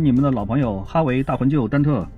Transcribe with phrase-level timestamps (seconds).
[0.00, 2.08] 是你们的老朋友哈维大魂舅丹特。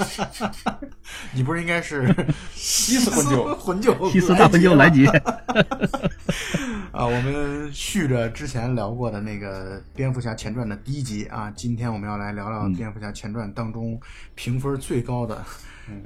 [1.34, 2.08] 你不是应该是
[2.54, 3.54] 西斯魂舅？
[3.56, 5.06] 魂舅，西斯大魂舅来吉。
[6.90, 14.00] 啊，我们续着之前聊过的那个《蝙蝠侠前传》的第一集啊，今天我们要来聊聊《蝙蝠侠前传》当中
[14.34, 15.44] 评分最高的，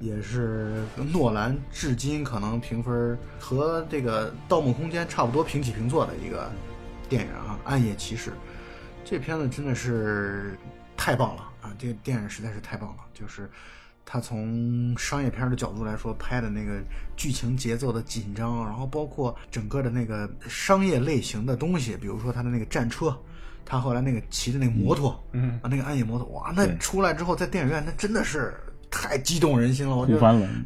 [0.00, 0.82] 也是
[1.12, 6.50] 诺兰至今可能评分和这个《盗梦空间》差不多平起平坐的一个
[7.08, 8.30] 电影啊，《暗夜骑士》。
[9.04, 10.56] 这片子真的是
[10.96, 11.70] 太棒了啊！
[11.78, 13.50] 这个电影实在是太棒了，就是
[14.06, 16.82] 他从商业片的角度来说拍的那个
[17.16, 23.14] 剧情节奏的紧张，然后包括整个的那个商业类型的东西，比如说他的那个战车，
[23.64, 28.54] 他后来那个骑的那个摩托，嗯啊，那个暗夜摩托，哇，那出来之后在电影院那真的是
[28.90, 30.18] 太激动人心了，我觉得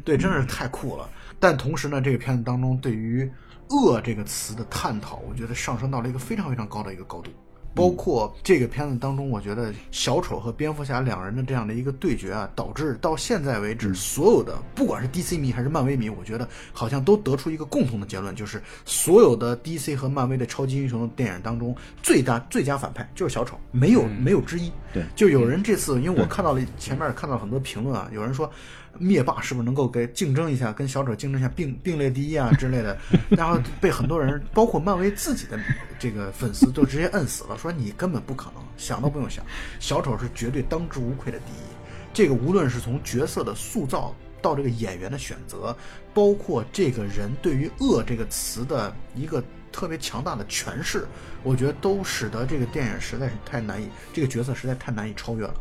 [0.05, 1.09] 对，真的是太酷了。
[1.39, 3.29] 但同时呢，这个片子当中对于
[3.69, 7.31] “恶”这个词的探讨，我觉得上升到了一个非常非常高的一个高度。
[7.73, 24.71] 包括这个片子当中，我觉得小丑和蝙蝠侠两人的这样的一个对决啊，导致到现在为止，所有的不管是 DC 迷还是漫威迷，我觉得好像都得出一个共同的结论，就是所有的 DC 和漫威的超级英雄的电影当中，最大最佳反派就是小丑，没有没有之一。
[24.93, 28.51] 对，就有人这次，因为我看到了前面看到很多评论啊，有人说。
[28.97, 32.97] 灭霸是不是能够给竞争一下，跟小丑竞争一下，并并列第一啊 之类的？
[33.29, 35.59] 然后被很多人，包括漫威自己的
[35.97, 39.45] 这个粉丝，都直接摁死了，说你根本不可能，想都不用想，
[39.79, 41.65] 小丑是绝对当之无愧的第一。
[42.11, 45.75] 这个无论是从角色的塑造到这个演员的选择，
[46.13, 51.07] 包括这个人对于“恶”这个词的一个特别强大的诠释，
[51.43, 55.53] 我觉得都使得这个电影实在是太难以，这个角色实在太难以超越了。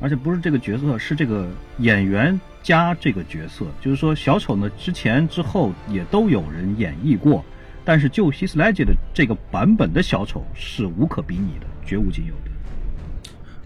[0.00, 1.46] 而且不是这个角色，是这个
[1.78, 3.64] 演员加这个角色。
[3.80, 7.44] 就是说，小丑呢之前之后也都有人演绎过，
[7.84, 12.50] 但是就希斯莱杰的这个版本的小丑是无可比拟的，绝无仅有的。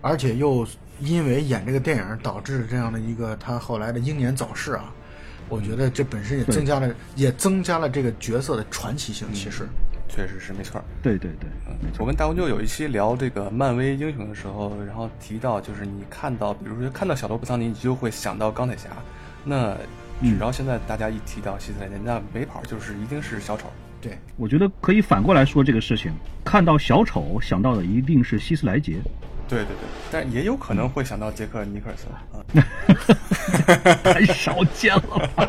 [0.03, 0.67] 而且又
[1.01, 4.93] 因为演这个电影导致这样的一个他后来的英年早逝啊，
[5.49, 9.27] 我觉得这本身也增加了，也增加了这个角色的传奇性。
[9.33, 9.67] 其实。
[10.17, 11.51] 确实是没错对对对，
[11.99, 18.89] 我跟大红舅有一期聊这个漫威英雄的时候，然后提到，就是你看到，比如说看到小罗伯·桑尼，你就会想到钢铁侠。
[19.45, 19.77] 那
[20.23, 23.67] 只要现在大家一提到希斯莱杰，那没跑就是一定是小丑。
[24.01, 26.11] 对，我觉得可以反过来说这个事情，
[26.43, 28.97] 看到小丑想到的一定是希斯莱杰。
[29.49, 32.43] 对对对，但也有可能会想到杰克·尼克尔森啊，
[34.03, 35.49] 太少见了吧？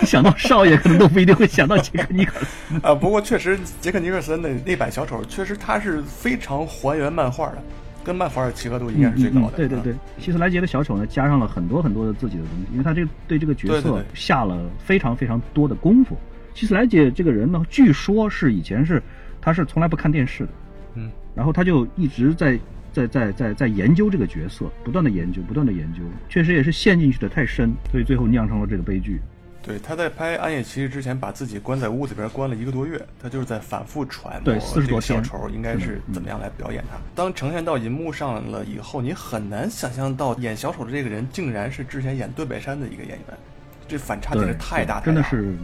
[0.00, 2.94] 你想到少爷，可能都不一定会想到杰克·尼克尔森 啊。
[2.94, 7.58] 不过确实，杰克·尼克尔森的那版小丑，确实他是非常还原漫画的，
[8.02, 9.56] 跟漫画的契合度应该是最高的。
[9.56, 16.16] 对对对，希斯莱杰的小丑呢，加上了很多很多的自己的东西，因为他这对这个角色下了非常非常多的功夫。
[16.54, 19.00] 希斯莱杰这个人呢，据说是以前是
[19.40, 20.50] 他是从来不看电视的，
[20.94, 22.58] 嗯，然后他就一直在。
[22.92, 29.20] 在在在在研究这个角色，不断的研究，不断的研究，确实也是陷进去的太深，所以最后酿成了这个悲剧。
[29.60, 36.96] 对，他在拍《暗夜骑士》之前，把自己关在屋子里边关了一个多月，他就是在反复揣摩四十多小丑应该是怎么样来表演他。
[37.14, 43.38] 当呈现到银幕上了以后，你很难想象到演小丑的这个人竟然是之前演断背山的一个演员，
[43.86, 45.54] 这反差简直太大太大，真的是。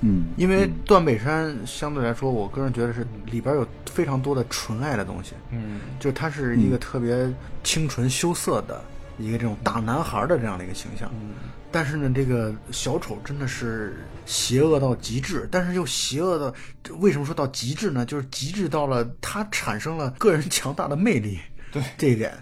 [0.00, 5.32] 嗯，因为断背山相对来说，我个人觉得是里边有非常多的纯爱的东西。
[5.50, 7.28] 嗯，就他是一个特别
[7.64, 8.80] 清纯羞涩的
[9.18, 11.10] 一个这种大男孩的这样的一个形象。
[11.20, 11.30] 嗯，
[11.72, 16.54] 但是呢，这个小丑真的是邪恶到极致，但是又邪恶的，
[16.98, 18.06] 为什么说到极致呢？
[18.06, 21.38] 就是极致到了他产生了个人强大的魅力。
[21.72, 22.38] 对这一点，对。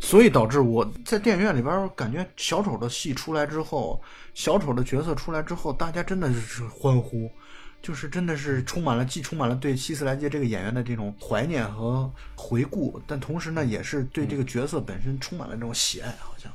[0.00, 4.02] 所以导致我在电影院里边感觉小丑的戏出来之后，
[4.34, 7.30] 小丑的角色出来之后，大家真的是欢呼，
[7.82, 16.50] 就是真的是充满了既充满了对希斯莱杰这个演员的这种怀念和回顾，但同时呢，也是对这个角色本身充满了这种喜爱，好像。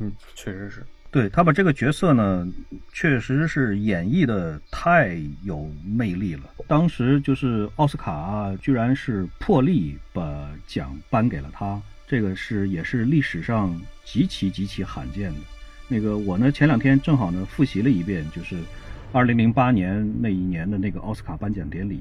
[0.00, 0.84] 嗯，确实是。
[1.10, 2.46] 对他把这个角色呢，
[2.92, 6.42] 确实是演绎的太有魅力了。
[6.66, 11.80] 当时就是奥斯卡居然是破例把奖颁给了他。
[12.06, 15.40] 这个是也是历史上极其极其罕见的。
[15.88, 18.56] 那个我呢前两天正好呢复习了一遍，就是
[19.12, 22.00] 二零零八年那一年的那个奥斯卡颁奖典礼。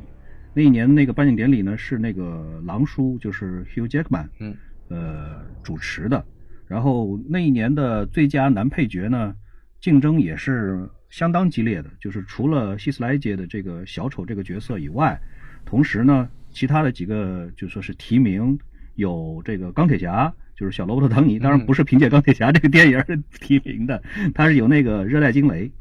[0.53, 4.55] 那一年那个颁奖典礼呢是那个狼叔，就是 Hugh Jackman，嗯，
[4.89, 6.23] 呃主持的。
[6.67, 9.35] 然后那一年的最佳男配角呢，
[9.81, 11.89] 竞争也是相当激烈的。
[11.99, 15.19] 就是除了希斯莱杰的这个小丑这个角色以外，
[15.65, 18.57] 同时呢其他的几个就说是提名。
[18.95, 23.01] 有这个钢铁侠，就是小罗伯特·唐尼，当然不是凭借钢铁侠这个电影
[23.39, 24.01] 提名的，
[24.33, 25.71] 他是有那个热带惊雷，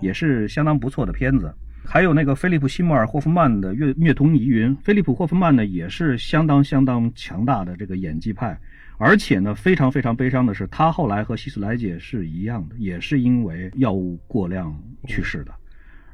[0.00, 1.52] 也是相当不错的片子。
[1.84, 8.56] 还有那个菲利普·西摩尔·霍夫曼的《虐虐童疑云》，菲利普·霍夫曼呢也是相当相当强大的这个演技派，
[8.98, 14.72] 而且呢非常非常悲伤的是，他后来和希斯莱杰是一样的，也是因为药物过量
[15.08, 15.52] 去世的。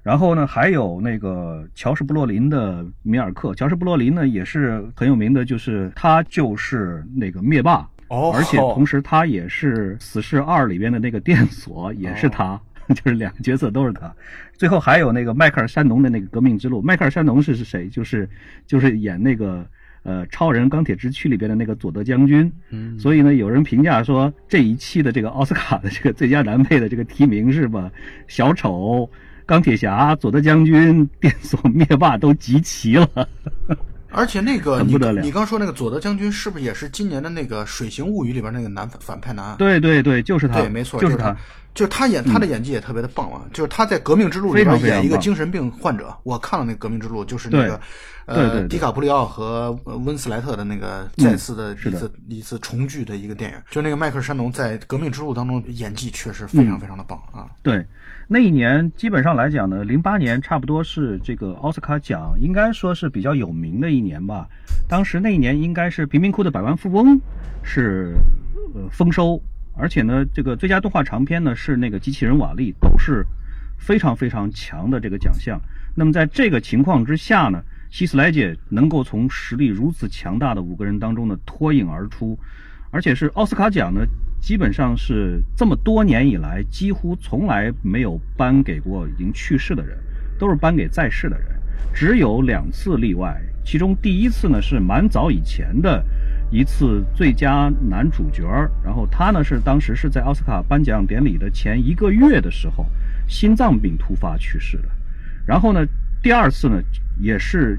[0.06, 12.56] 然后呢，还有那个乔什·布洛林的《米尔克》，乔什·布洛林呢也是很有名的，就是他就是那个灭霸，哦而且同时他也是《死侍二》里边的那个电索，也是他，
[12.94, 14.14] 就是两个角色都是他。
[14.52, 17.88] 最后还有那个迈克尔·山农的那个《革命之路》，迈克尔·山农是是谁？
[17.88, 18.30] 就是
[18.64, 19.66] 就是演那个
[20.04, 22.48] 呃《超人钢铁之躯》里边的那个佐德将军。
[22.70, 27.90] 嗯，所以呢，有人评价说这一期的这个奥斯卡的这个最佳男配的这个提名是吧？
[28.28, 29.10] 小丑、
[29.46, 33.08] 钢铁侠、佐德将军、电索、灭霸都集齐了。
[34.10, 39.56] 而且那个你你刚说那个佐德将军是不是也是今年的那个《水形物语》里边那个男反反派男？
[39.56, 41.34] 对对对，就是他，对，没错，就是他。。
[41.76, 43.42] 就是他演他的演技也特别的棒啊！
[43.52, 47.78] 就是他在《革命之路》里边演一个精神病患者，我看了那个《革命之路》，就是那个
[48.24, 53.58] 呃迪卡普里奥和呃温斯莱特的那个再次的一次一次重聚的一个电影。
[53.70, 57.44] 就那个迈克尔山农在《革命之路》当中演技确实非嗯常非常的棒啊！
[57.62, 57.84] 对，
[58.28, 64.48] 那一年基本上来讲呢，零八年差不多是这个奥斯卡奖应该说是比较有名的一年吧。
[64.88, 67.16] 当时那一年应该是贫民窟的百万富翁
[67.62, 68.16] 是
[68.74, 69.40] 呃丰收，
[69.76, 73.24] 而且呢，这个最佳动画长片呢是那个机器人瓦力，都是
[73.78, 75.60] 非常非常强的这个奖项。
[75.94, 82.36] 那么在这个情况之下呢，希斯莱杰能够从实力如此强大的五个人当中呢脱颖而出，
[82.96, 84.00] 而且是奥斯卡奖呢，
[84.40, 89.98] 基本上是这么多年以来几乎从来没有颁给过已经去世的人，
[90.38, 91.48] 都是颁给在世的人，
[91.92, 93.38] 只有两次例外。
[93.62, 96.02] 其中第一次呢是蛮早以前的
[96.50, 98.44] 一次最佳男主角，
[98.82, 102.86] 然后他呢是当时是在奥斯卡颁奖典礼的前一个月的时候，
[103.28, 104.88] 心脏病突发去世的。
[105.44, 105.84] 然后呢，
[106.22, 106.80] 第二次呢
[107.20, 107.78] 也是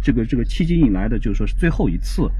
[0.00, 2.30] 这个这个迄今以来的，就是说是最后一次，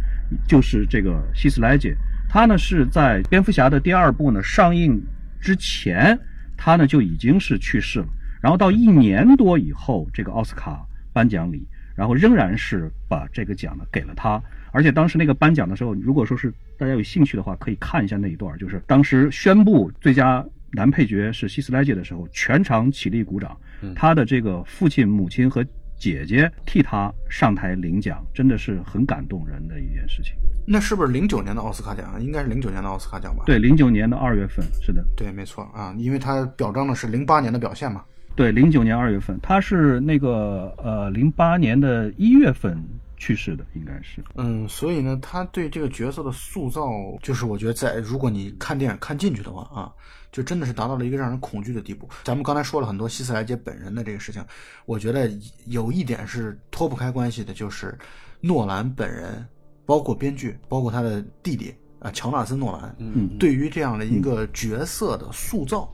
[0.49, 1.95] 就是这个希斯莱杰，
[2.35, 5.01] 他呢是在蝙蝠侠的第二部呢上映
[5.41, 6.19] 之前，
[6.57, 8.07] 他呢就已经是去世了。
[8.43, 11.65] 然后到一年多以后，这个奥斯卡颁奖礼，
[11.95, 14.43] 然后仍然是把这个奖呢给了他。
[14.73, 23.57] 而且当时那个颁奖的时候，如果说是大家有兴趣的话，可以看一下那一段，就是当时宣布最佳男配角是希斯莱杰的时候，全场起立鼓掌。
[23.95, 25.65] 他的这个父亲、母亲和
[26.13, 30.35] 姐姐替他上台领奖，真的是很感动人的一件事情。
[30.67, 32.19] 那是不是零九年的奥斯卡奖啊？
[32.19, 33.45] 应该是零九年的奥斯卡奖吧？
[33.47, 38.05] 对，零九年的二月份，是的，对，没错啊，因为他表彰的是零八年的表现嘛。
[38.37, 42.77] 对，零九年二月份，他是那个呃零八年的一月份
[43.17, 44.23] 去世的，应该是。
[44.35, 46.91] 嗯，所以呢，他对这个角色的塑造，
[47.23, 49.93] 就是我觉得在如果你看电影看进去的话啊，
[50.35, 52.09] 就真的是达到了一个让人恐惧的地步。
[52.25, 54.45] 咱们刚才说了很多希斯莱杰本人的这个事情，
[54.85, 55.31] 我觉得
[55.67, 57.97] 有一点是脱不开关系的，就是
[58.41, 59.47] 诺兰本人，
[59.87, 65.89] 包括编剧，包括他的弟弟啊乔纳森·诺兰，嗯，对于这样的一个角色的塑造，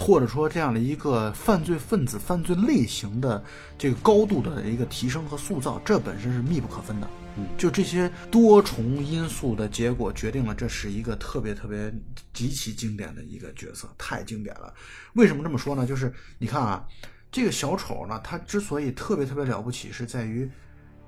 [0.00, 3.42] 或者说这样的一个犯罪分子、犯罪类型的
[3.76, 7.10] 这个高度的一个提升和塑造，这本身是密不可分的。
[7.56, 11.92] 就这些多重因素的结果，决定了这是一个特别特别
[12.32, 14.72] 极其经典的一个角色，太经典了。
[15.14, 15.84] 为什么这么说呢？
[15.84, 16.86] 就是你看啊，
[17.32, 20.48] 这个小丑呢，他之所以特别特别了不起，是在于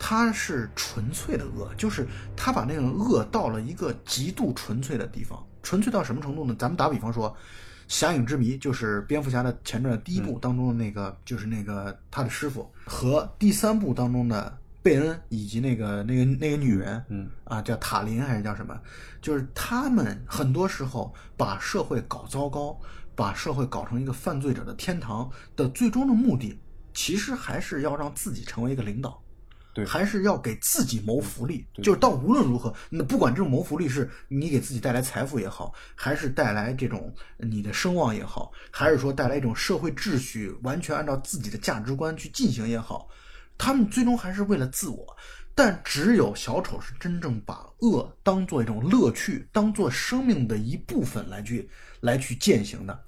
[0.01, 2.05] 他是纯粹的恶，就是
[2.37, 5.41] 他把那种恶到了一个极度纯粹的地方。
[5.63, 6.57] 纯粹到什么程度呢？
[6.59, 7.31] 咱们打比方说，
[7.91, 18.81] 《侠影之谜》就是蝙蝠侠的前传第一部当中的那个，就是那个他的师傅，和第三部当中的贝恩以及那个那个那个女人，嗯啊，叫塔林还是叫什么？
[19.21, 22.79] 就是他们很多时候把社会搞糟糕，
[23.17, 26.57] 把社会搞成一个犯罪者的天堂的最终的目的，
[26.95, 29.21] 其实还是要让自己成为一个领导。
[29.73, 43.09] 对还是要给自己谋福利，对就是到无论如何，那不管这种谋福利是你给自己带来财富也好，还是带来这种你的声望也好，还是说带来一种社会秩序，完全按照自己的价值观去进行也好，
[43.57, 45.17] 他们最终还是为了自我。
[45.53, 51.69] 但只有小丑是真正把恶当做一种乐趣，当做生命的一部分来去
[52.01, 52.99] 来去践行的。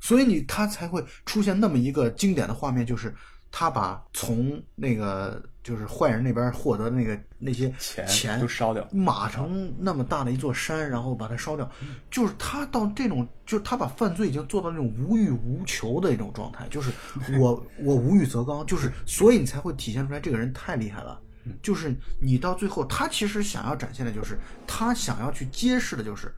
[0.00, 3.14] 所以你他才会出现那么一个经典的画面，就是
[3.52, 11.70] 他把从那个就是坏人那边获得那个那些钱钱都烧掉马城那么大的一座山，然后把它烧掉，
[12.10, 16.90] 就是他到这种，就是他把犯罪已经做到那种无欲无求的一种状态，就是
[17.38, 21.20] 我我无欲则刚，就是所以你才会体现出来这个人太厉害了。
[21.60, 26.32] 就是你到最后，他其实想要展现的就是他想要去揭示的就是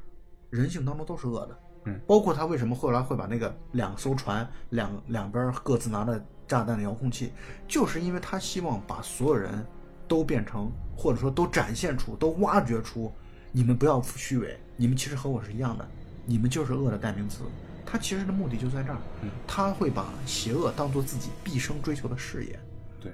[0.48, 7.32] 人性当中都是恶的，嗯，包括他为什么后来会把那个两艘船两两边各自拿着炸弹的遥控器，
[7.68, 9.64] 就是因为他希望把所有人
[10.06, 13.12] 都变成，或者说都展现出，都挖掘出，
[13.52, 15.88] 你们不要虚伪，你们其实和我是一样的，
[16.26, 17.44] 你们就是恶的代名词。
[17.86, 18.98] 他其实的目的就在这儿，
[19.46, 22.58] 他会把邪恶当做自己毕生追求的事业。
[23.00, 23.12] 对，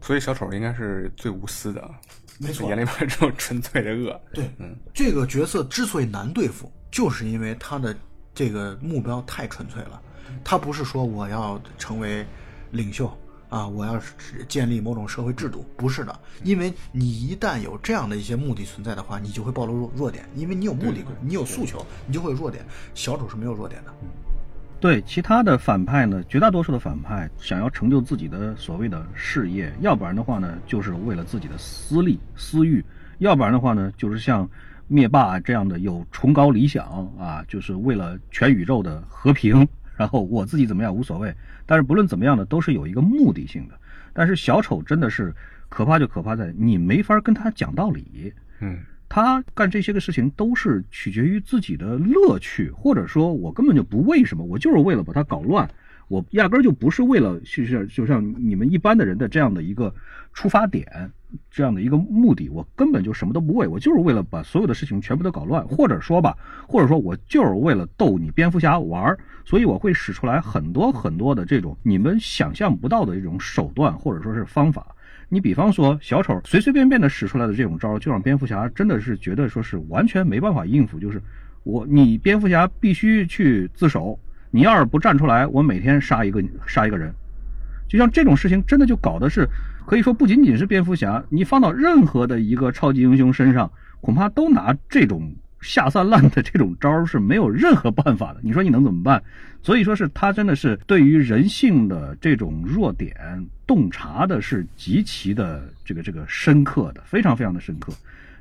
[0.00, 1.90] 所以小丑应该是最无私的，
[2.38, 4.20] 没错眼里边只有纯粹的恶。
[4.32, 7.96] 对，嗯，这个角色之所以难对付，就是因为他的
[8.34, 10.00] 这个目标太纯粹了。
[10.44, 12.26] 他不是说我要成为
[12.72, 13.10] 领袖
[13.48, 16.20] 啊，我要是建立某种社会制度，不是的。
[16.42, 22.66] 因为你一旦有这样的一些目的存在的话，你就会暴露弱弱点，因为你有目的，你有诉求，你就会有弱点。
[22.94, 23.94] 小丑是没有弱点的。
[24.78, 32.84] 对其他的反派呢，绝大多数的反派想要成就自己的所谓的事业，要不然的话呢，就是为了自己的私利私欲，
[33.18, 34.48] 要不然的话呢，就是像
[34.86, 36.86] 灭霸这样的有崇高理想
[37.18, 39.66] 啊，就是为了全宇宙的和平，
[39.96, 41.34] 然后我自己怎么样无所谓。
[41.64, 43.74] 但是不论怎么样呢，都是有一个目的性的。
[44.12, 45.34] 但是小丑真的是
[45.68, 48.32] 可怕，就可怕在你没法跟他讲道理。
[48.60, 48.78] 嗯，
[49.16, 55.66] 他干这些个事情都是取决于自己的乐趣，或者说我根本就不为什么，我就是为了把它搞乱，
[56.08, 59.90] 我压根儿就不是为了就是就像你们一般的人的这样的一个
[60.34, 61.10] 出发点，
[61.50, 66.36] 这样的一个目的，我根本就什么都不为，我就是为了把所有的事情全部都搞乱，或者说吧，
[66.68, 74.94] 或者说我就是为了逗你蝙蝠侠玩儿，所以我会使出来很多很多的这种你们想象不到的这种手段或者说是方法。
[75.28, 80.98] 你比方说，小丑随随便便的使出来的这种招，就让蝙蝠侠真的是觉得说是完全没办法应付。
[81.00, 81.20] 就是
[81.64, 84.18] 我，你蝙蝠侠必须去自首，
[84.52, 87.12] 你要是不站出来，我每天杀一个杀一个人。
[87.88, 89.48] 就像这种事情，真的就搞的是，
[89.84, 95.34] 可以说不仅仅是蝙蝠侠，你放到任何的一个超级英雄身上，恐怕都拿这种
[95.66, 98.40] 下三滥的这种招是没有任何办法的。
[98.42, 99.22] 你说你能怎么办？
[99.62, 103.12] 所以说是他真的是对于人性的这种弱点
[103.66, 107.92] 洞察的是极其的这个这个深刻的，非常非常的深刻。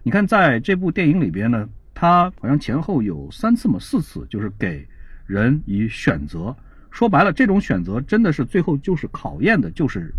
[0.03, 4.88] 你看在这部电影里边呢，他好像前后有三次嘛四次，就是给
[5.25, 6.55] 人以选择。
[6.91, 10.13] 说白了，这种选择真的是最后就是考验的，就是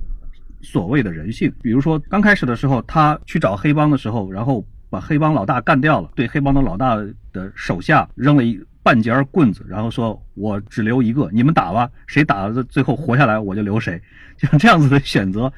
[0.60, 1.50] 所谓的人性。
[1.62, 4.62] 比如说刚开始的时候，他去找黑帮的时候，然后
[4.96, 6.96] 把黑帮老大干掉了，对黑帮的老大
[7.30, 14.00] 的手下扔了一半截棍子，然后说：“我只留一个，你们打吧，谁打的最后活下来，我就留谁。
[14.40, 15.52] ”像这样子的选择，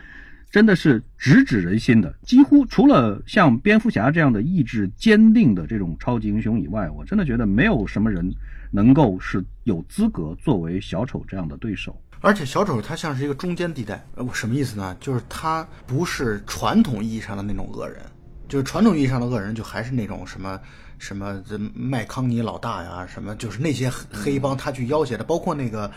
[0.50, 2.12] 真的是直指人心的。
[2.24, 8.28] 几乎除了像蝙蝠侠这样的意志坚定的这种超级英雄以外，我真的觉得没有什么人
[8.72, 11.96] 能够是有资格作为小丑这样的对手。
[12.20, 14.96] 而且小丑他像是一个中间地带，呃，我什么意思呢？
[14.98, 18.02] 就是他不是传统意义上的那种恶人，
[18.48, 20.58] 就是传统意义上的恶人，就还是那种什么
[20.98, 25.90] 什么这麦康尼老大呀，什么就是那些黑黑帮他去要挟的，包括那个，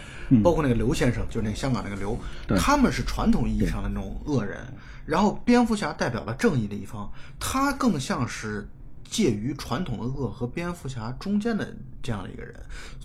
[0.44, 2.18] 包括那个刘先生，就是那香港那个刘，
[2.58, 4.60] 他们是传统意义上的那种恶人。
[5.06, 8.70] 然后蝙蝠侠代表了正义的一方，他更像是
[9.04, 12.54] 介于传统的恶和蝙蝠侠中间的这样的一个人，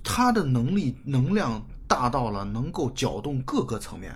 [0.04, 4.14] 他的能力能量大到了能够搅动各个层面。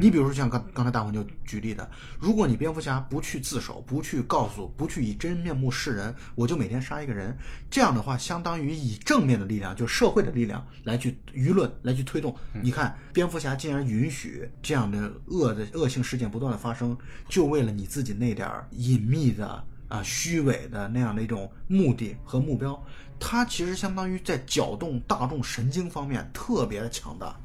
[0.00, 1.88] 你比如说像刚刚才大黄就举例的，
[2.18, 7.36] 如果你蝙蝠侠不去自首，不去告诉，不去以真面目示人，我就每天杀一个人，
[7.70, 12.34] 这样的话，相当于以正面的力量，就社会的力量来去舆论来去推动。
[12.62, 16.96] 你看，蝙蝠侠竟然允许这样的恶的恶性事件不断的发生，
[17.28, 22.82] 就为了你自己那点儿隐秘的啊虚伪的那样的一种目的和目标，
[23.18, 27.38] 它其实相当于在搅动大众神经方面特别的强大。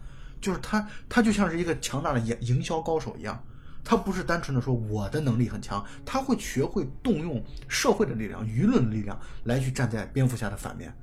[0.45, 3.43] 就是他，他就像是一个强大的营营销高手一样，
[3.83, 10.95] 他不是单纯的说我的能力很强，他会学会动用社会的力量、舆论的力量来去站在蝙蝠侠的反面，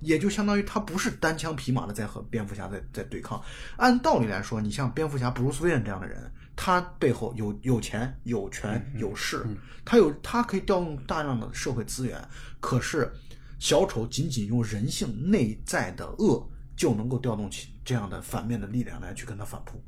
[0.00, 3.42] 也就相当于他不是单枪匹马的在和蝙蝠侠在在对抗。
[3.78, 9.46] 按道理来说，你像蝙蝠侠布鲁斯韦恩这样的人，他背后有有钱、有权、有势，
[9.82, 12.22] 他有他可以调用大量的社会资源，
[12.60, 13.10] 可是
[13.58, 17.70] 小丑仅仅用人性内在的恶就能够调动起。
[17.90, 19.82] 这样的反面的力量来去跟他反扑，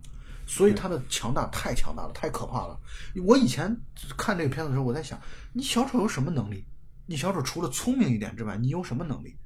[0.44, 2.76] 所以他的强大太强大了，太可怕了。
[3.25, 3.80] 我以前
[4.18, 5.21] 看这个片子的时候，我在想，
[5.52, 6.66] 你小丑有什么能力？
[7.06, 9.37] 你小丑除了聪明一点之外，你有什么能力？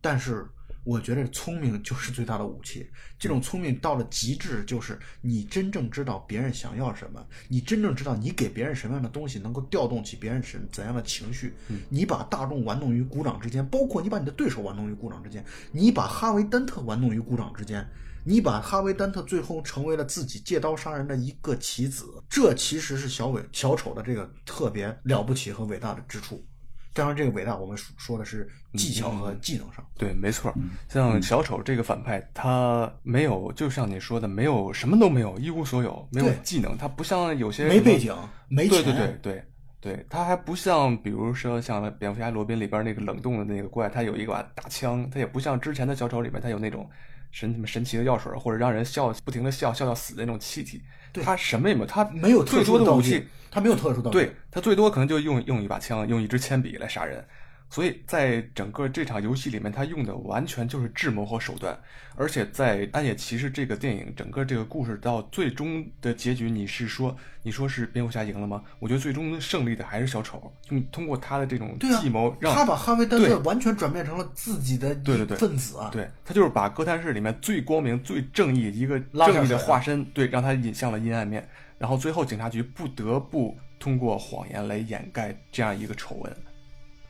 [0.00, 0.48] 但是
[0.82, 2.90] 我觉得聪明就是最大的武器。
[3.18, 11.54] 这种聪明到了极致，就是你真正知道别人想要什么，你真正知道你给别人什么样的东西能够调动起别人是怎样的情绪。
[11.90, 17.86] 你把大众玩弄于股掌之间，包括你把你的对手玩弄于股掌之间，你把哈维·丹特玩弄于股掌之间。
[18.26, 26.44] 你把哈维·丹特最后成为了自己借刀杀人的一个棋子，这其实是小伟小丑的这个特别了不起和伟大的之处，
[26.92, 29.86] 当然，这个伟大我们说说的是技巧和技能上。
[29.96, 30.52] 对，没错。
[30.88, 36.76] 像小丑这个反派，他没有，就像你说的，没有什么都没有，一无所有，没有技能。
[36.76, 38.12] 他不像有些没背景、
[38.48, 38.82] 没钱。
[38.82, 39.44] 对对对对
[39.78, 45.08] 对，他还不像，比如说像蝙蝠侠罗宾里边那个冷冻的那个怪，他有一把大枪。
[45.10, 46.88] 他也不像之前的小丑里面，他有那种
[47.36, 50.80] 神什么神奇的药水，或者让人笑不停的笑笑到死的那种气体。
[51.12, 54.16] 他什么也没有，他没有特殊的武器，他没有特殊道具。
[54.16, 57.22] 对他最多可能就用用一把枪，用一支铅笔来杀人。
[57.68, 61.78] 所以在整个这场游戏里面，他用的完全就是智谋和手段。
[62.18, 68.62] 而且在《暗夜骑士》这个电影整个这个故事到最终的结局，你是说你说是蝙蝠侠赢了吗？
[68.78, 75.90] 我觉得最终胜利的还是小丑，用通过他的这种计谋，让他把哈维·丹特完全转变成了自己的对对对分子啊！
[75.92, 81.46] 对他就是把哥谭市里面最光明、最正义一个正义的化身，对，让他引向了阴暗面。
[81.76, 86.36] 然后最后警察局不得不通过谎言来掩盖这样一个丑闻。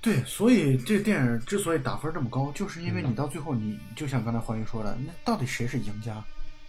[0.07, 6.23] 对，所以这电影之所以打分这么高，就是因为你到最后，你就像刚才黄云说的，那到底谁是赢家？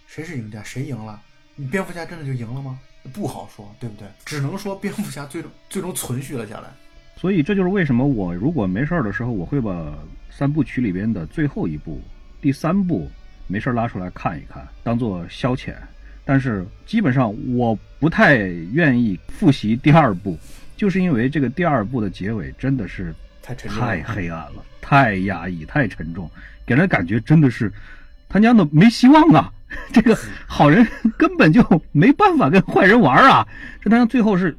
[0.08, 0.60] 谁是赢家？
[0.64, 1.22] 谁赢了？
[1.54, 2.76] 你蝙蝠侠真的就赢了吗？
[3.12, 4.08] 不好说，对不对？
[4.24, 6.68] 只能说蝙蝠侠最终 最终存续了下来。
[7.14, 9.96] 所以这就是为什么我如果没事儿的时候，我会把
[10.32, 12.02] 三部曲里边的最后一部、
[12.40, 13.08] 第三部
[13.46, 15.76] 没事儿拉出来看一看，当做消遣。
[16.24, 18.38] 但是基本上我不太
[18.72, 20.36] 愿意复习第二部，
[20.76, 23.14] 就是因为这个第二部的结尾真的是
[23.48, 26.30] 太沉重、太黑暗了、太压抑、太沉重，
[26.66, 27.72] 给人感觉真的是
[28.28, 29.50] 他娘的没希望啊！
[29.90, 30.14] 这个
[30.46, 30.86] 好人
[31.16, 33.48] 根本就没办法跟坏人玩啊！
[33.80, 34.54] 这他娘最后是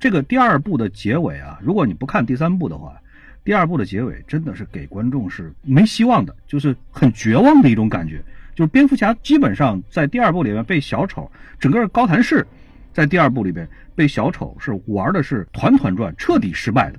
[0.00, 1.58] 这个第二部的结尾啊！
[1.62, 2.98] 如果你不看第三部的话，
[3.44, 8.22] 第二部的结尾真的是给观众是没希望的，就是很绝望的一种感觉。
[8.54, 12.46] 就是蝙蝠侠基本上在第二部里面被小丑，整个高谭市，
[12.94, 16.98] 在第二部里边被小丑是玩的是团团转，彻底失败的，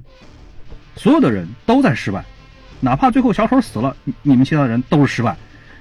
[0.95, 2.23] 所有的人都在失败，
[2.79, 5.37] 哪怕最后小丑死了，你们其他人都是失败，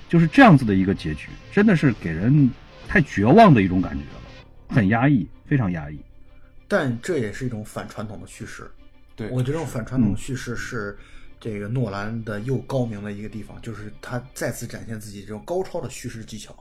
[0.09, 2.51] 就是这样子的一个结局，真的是给人
[2.89, 5.99] 太绝望的一种感觉了，很压抑，非常压抑。
[6.69, 8.71] 但这也是一种反传统的叙事，
[9.15, 10.99] 对我觉得这种反传统叙事是。
[11.45, 16.57] 这个诺兰的又高明的一个地方，就是他再次展现自己这种高超的叙事技巧，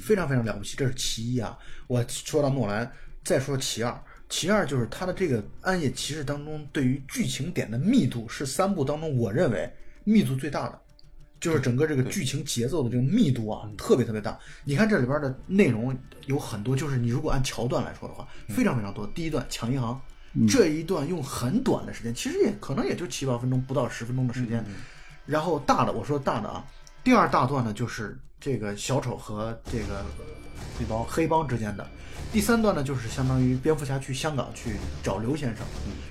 [0.00, 0.74] 非常非常了不起。
[0.74, 1.54] 这是其一啊。
[1.86, 2.90] 我说到诺兰，
[3.22, 3.94] 再说其二，
[4.32, 9.70] 其二就是它的这个《暗夜骑士》当中对于剧情点的密度是三部当中我认为
[10.04, 10.80] 密度最大的，
[11.38, 14.38] 就是整个这个剧情节奏的这个密度啊，特别特别大。
[14.64, 19.06] 你看这里边的内容有很多，就是你如果按桥段来说的话，非常非常多。
[19.08, 20.00] 第一段抢银行。
[20.48, 24.64] 这一段用很短的时间，其实也可能也就七八分钟，不到十分钟的时间。
[25.26, 26.64] 然后大的，我说大的啊，
[27.04, 30.02] 第二大段呢就是这个小丑和这个
[30.78, 31.86] 黑帮黑帮之间的。
[32.32, 35.66] 第三段呢就是相当于蝙蝠侠去香港去找刘先生。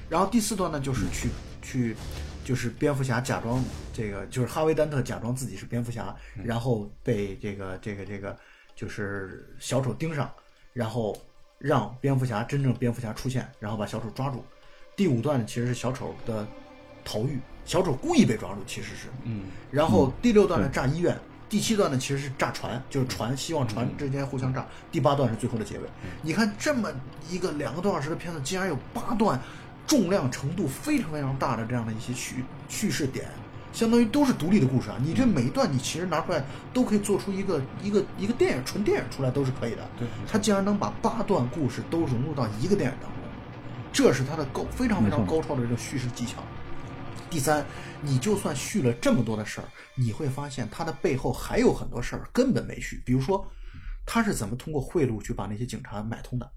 [0.10, 1.30] 然后第四段呢就是去
[1.62, 1.96] 去
[2.44, 8.38] 就是蝙蝠侠假装这个就是哈维丹特假装自己是蝙蝠侠，然后被这个这个这个
[8.76, 10.32] 就是小丑盯上，
[10.74, 11.16] 然后。
[11.64, 14.44] 让蝙蝠侠真正蝙蝠侠出现，然后把小丑抓住。
[14.96, 16.44] 第五段其实是小丑的
[17.06, 19.10] 逃狱，小丑故意被抓住，其实是。
[19.26, 19.44] 嗯。
[19.70, 21.16] 然后第六段呢炸医院，
[21.52, 24.66] 第七段呢其实是炸船，就是船希望船之间互相炸。
[24.90, 25.82] 第八段是最后的结尾。
[26.22, 26.90] 你看这么
[27.30, 29.38] 一个两个多小时的片子，竟然有八段
[29.86, 33.26] 重量程度非常非常大的这样的一些叙叙事点。
[33.74, 34.96] 相当于都是独立的故事啊！
[35.04, 36.42] 你这每一段你其实拿出来
[36.74, 39.90] 都可以做出一个一个一个电影，纯电影出来都是可以的。
[39.98, 43.20] 对，他竟然能把八段故事都融入到一个电影当中，
[43.92, 46.44] 这是他的高非常非常高超的这个叙事技巧。
[47.32, 47.66] 第三，
[48.02, 53.02] 你就算续了这么多的事儿，你会发现他的背后还有很多事儿根本没续。
[53.06, 53.50] 比如说，
[54.06, 56.52] 他是怎么通过贿赂去把那些警察买通的？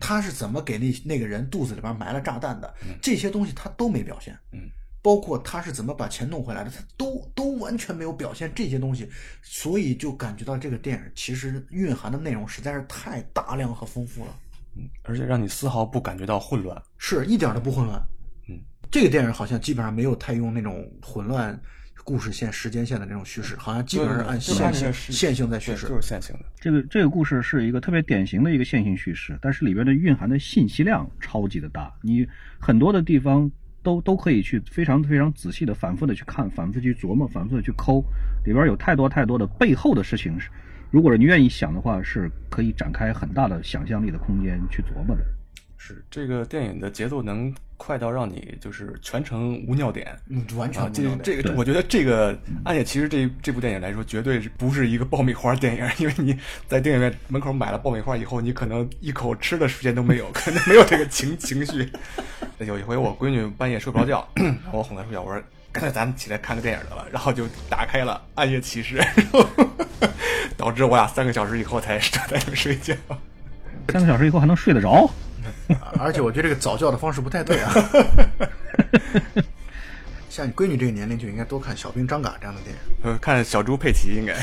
[0.00, 2.74] 他是怎么给那那个人肚子里边埋了炸弹的？
[3.02, 4.36] 这些东西他都没表现。
[4.52, 4.60] 嗯。
[5.02, 9.06] 包括他是怎么把钱弄回来的，他都都完全没有表现这些东西，
[9.42, 14.34] 所以就感觉到这个电影其实蕴含的内容实在是太大量和丰富了，
[14.76, 18.23] 嗯，而且让你丝毫不感觉到混乱，是一点都不混乱，嗯，
[18.94, 21.60] 这个电影好像基本上没有太用那种混乱
[22.04, 26.44] 故事线、时间线的那种叙事，好像基本上是按线性线性在叙事，就是线性的。
[26.60, 32.24] 这个这个故事是一个特别典型的一个线性叙事，但是里边的蕴含的信息量超级的大，你
[32.60, 33.50] 很多的地方。
[33.82, 38.02] 都都可以去非常非常仔细的、反复的去看、反复去琢磨、反复的去抠，
[38.46, 40.48] 里边有太多太多的背后的事情是，
[40.90, 45.22] 如果你愿意想的话，是可以展开很大的想象力的空间去琢磨的。
[45.76, 50.16] 是这个电影的节奏能快到让你就是全程无尿点。
[50.30, 55.86] 嗯，完全啊，这无尿点这个，我觉得这个《暗夜骑士》这这部电影来说，绝对是不是一个爆米花电影？
[55.98, 56.34] 因为你
[56.66, 61.86] 在电影院门口买了爆米花以后，你可能一口吃的时间都没有，可能没有这个情情绪。
[62.60, 68.96] 有一回我闺女半夜睡不着觉，然后我哄她睡觉，我说干脆咱们起来看个电影得了，然后就打开了《暗夜骑士》，
[70.56, 72.94] 导致我俩三个小时以后才 才能睡觉。
[73.88, 75.10] 三个小时以后还能睡得着？
[75.98, 77.72] 而且我觉得这个早教的方式不太对啊。
[80.28, 82.80] 像你闺女这个年龄就应该多看《小兵张嘎》这样的电影。
[83.04, 84.34] 呃，看小猪佩奇应该。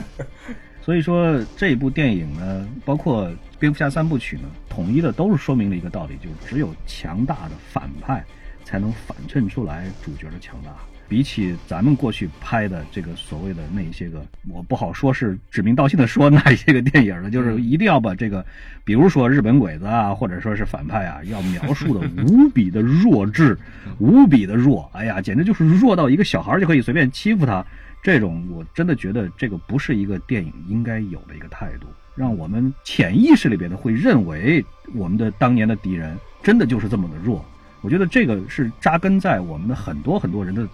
[0.80, 8.24] 所以说这一部电影呢，包括蝙蝠侠三部曲呢，统一的都是说明了一个道理，就是只有强大的反派
[8.64, 10.74] 才能反衬出来主角的强大。
[11.12, 18.42] 比起咱们过去拍的这个所谓的那些个，我不好说是指名道姓的说那些个电影了， 就是一定要把这个，
[18.82, 23.58] 比如说日本鬼子啊，或者说是反派啊，要描述的无比的弱智，
[23.98, 27.62] 无比的弱，哎呀，简直就是弱到一个小孩就可以随便欺负他。
[28.02, 37.44] 这种我真的觉得这个不是一个电影应该有的一个态度，让我们潜意识里边的会认为我们的当年的敌人真的就是这么的弱。
[37.82, 40.66] 我觉得这个是扎根在我们的很多很多人的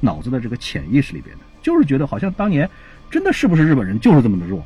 [0.00, 2.68] 脑子的这个潜意识里边的，就是觉得好像当年
[3.10, 4.64] 真的是不是日本人就是这么的弱，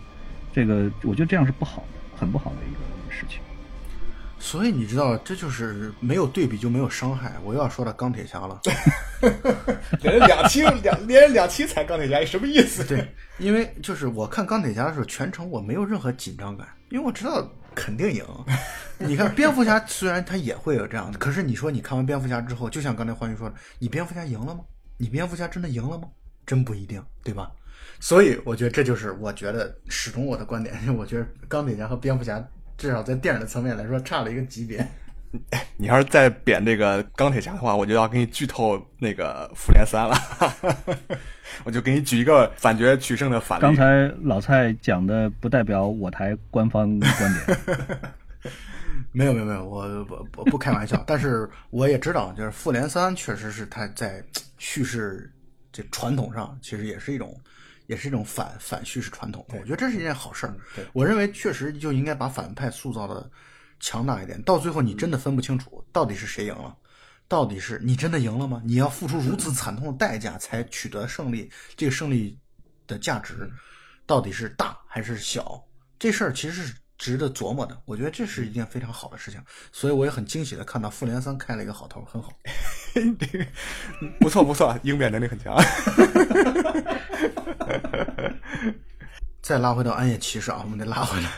[0.52, 3.40] 这个我觉得这样是不好的，很不好的一个事情。
[4.38, 7.32] 所以你知道，这就是没有对比就没有伤害。
[7.44, 8.60] 我又要说到钢铁侠了，
[10.00, 12.84] 连着两期两连着两期才钢铁侠，什么意思？
[12.84, 13.06] 对，
[13.38, 18.24] 因为就是我看钢铁侠的时候，全程我没有任何紧张感，因为我知道肯定赢。
[18.98, 24.60] 你看蝙蝠侠虽然他也会有这样的，可是你说你看完蝙蝠侠之后，就像刚才欢愉说的，你蝙蝠侠赢了吗？
[24.96, 26.08] 你蝙蝠侠真的赢了吗？
[26.46, 27.50] 真不一定，对吧？
[27.98, 32.42] 所以我觉得这就是我觉得始终我的观点， 我觉得钢铁侠和蝙蝠侠
[32.76, 34.86] 至少在电影的层面来说差了一个级别。
[35.76, 40.16] 你要是再贬这个钢铁侠的话，我就要给你剧透那个复联三了。
[41.64, 43.62] 我就给你举一个反角取胜的反例。
[43.62, 47.98] 刚才老蔡讲的不代表我台官方观点。
[49.14, 54.24] 没有没有没有，我不不不开玩笑，但是我也知道，就是复联三确实是他在
[54.56, 55.30] 叙事
[55.70, 57.38] 这传统上，其实也是一种，
[57.88, 59.44] 也是一种反反叙事传统。
[59.50, 60.54] 我觉得这是一件好事儿。
[60.94, 63.30] 我认为确实就应该把反派塑造的
[63.82, 66.74] 强大一点，到最后你真的分不清楚到底是谁赢了，
[67.28, 68.62] 到底是你真的赢了吗？
[68.64, 72.38] 你要付出如此惨痛的代价才取得胜利，这个胜利
[72.86, 73.52] 的价值
[74.06, 75.62] 到底是大还是小？
[75.98, 76.74] 这事儿其实是。
[76.98, 79.42] 值得琢磨的，我觉得这是一件非常好的事情，
[79.72, 82.32] 所以我也很惊喜的看到复联三开了一个好头，很好。
[82.94, 83.44] 这个
[84.20, 85.56] 不错不错，应变能力很强。
[89.42, 91.28] 再拉回到暗夜骑士啊，我们得拉回来。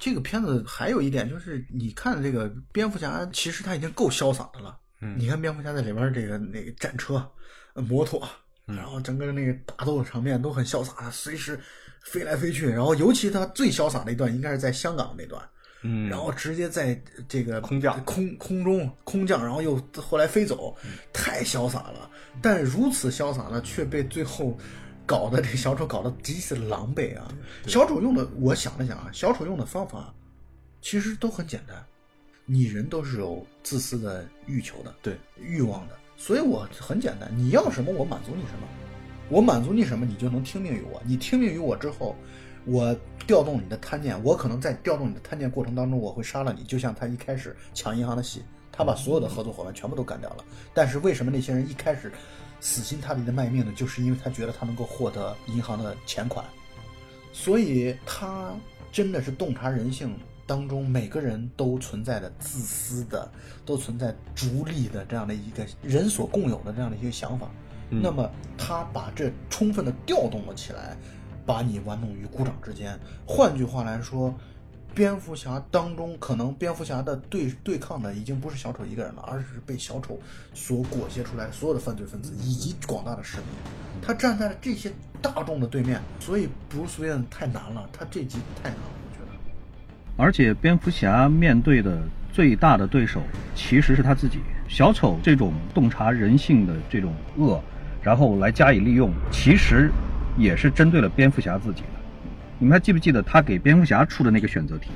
[0.00, 4.76] 这个片子还有一点就是，你看这个蝙蝠侠，其实他已经够潇洒的了。
[5.02, 7.24] 嗯你看蝙蝠侠在里边这个那个战车、
[7.74, 8.26] 呃摩托，
[8.66, 11.60] 然后整个那个打斗的场面都很潇洒，随时
[12.02, 12.68] 飞来飞去。
[12.68, 15.42] 然后尤其他最潇洒的一段，应该是在香港那段。
[15.82, 20.76] 嗯，然后直接在这个空降空空中空降，然后又后来飞走，
[21.12, 22.10] 太潇洒了。
[22.42, 24.58] 但如此潇洒呢，却被最后
[25.10, 27.26] 搞得这小丑搞得极其狼狈啊！
[27.66, 30.14] 小丑用的，我想了想啊，小丑用的方法
[30.80, 31.84] 其实都很简单。
[32.46, 38.68] 你人都是有自私的欲求的，对欲望的，所以我很简单，你要什么我满足你什么，
[39.28, 41.02] 我满足你什么，你就能听命于我。
[41.04, 42.14] 你听命于我之后，
[42.64, 42.96] 我
[43.26, 46.62] 调动你的贪念，我可能在调动你的贪念过程当中，我会杀了你。
[46.62, 50.44] 就像他一开始抢银行的戏，他把所有的合作伙伴全部都干掉了。
[50.72, 52.12] 但是为什么那些人一开始
[52.60, 53.72] 死心塌地的卖命呢？
[53.74, 56.44] 就是因为他觉得他能够获得银行的钱款，
[57.32, 58.54] 所以他
[58.92, 60.14] 真的是洞察人性
[60.46, 63.30] 当中每个人都存在的自私的，
[63.64, 67.48] 都存在逐利的这样的一个人所共有的这样的一个想法。
[67.90, 70.96] 嗯那么他把这充分的调动了起来，
[71.44, 72.98] 把你玩弄于股掌之间。
[73.26, 74.32] 换句话来说，
[74.94, 80.18] 蝙蝠侠当中可能蝙蝠侠的对对抗的已经不是小丑一个人了，而是被小丑
[80.52, 83.46] 所裹挟出来所有的犯罪分子以及广大的市民。
[84.02, 89.38] 他站在了这些大众的对面，所以布鲁斯韦恩太难了，他这集太难了，我觉得。
[90.16, 93.20] 而且蝙蝠侠面对的最大的对手
[93.54, 94.38] 其实是他自己。
[94.68, 97.60] 小丑这种洞察人性的这种恶，
[98.02, 99.90] 然后来加以利用，其实
[100.38, 101.99] 也是针对了蝙蝠侠自己的。
[102.60, 104.90] 你们还记不记得他给蝙蝠侠出的那个选择题？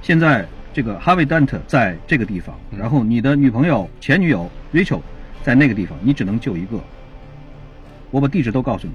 [0.00, 5.02] 现在这个哈维·丹特在这个地方，然后你的女朋友、前女友 Rachel
[5.42, 6.80] 在那个地方，你只能救一个。
[8.10, 8.94] 我把地址都告诉你。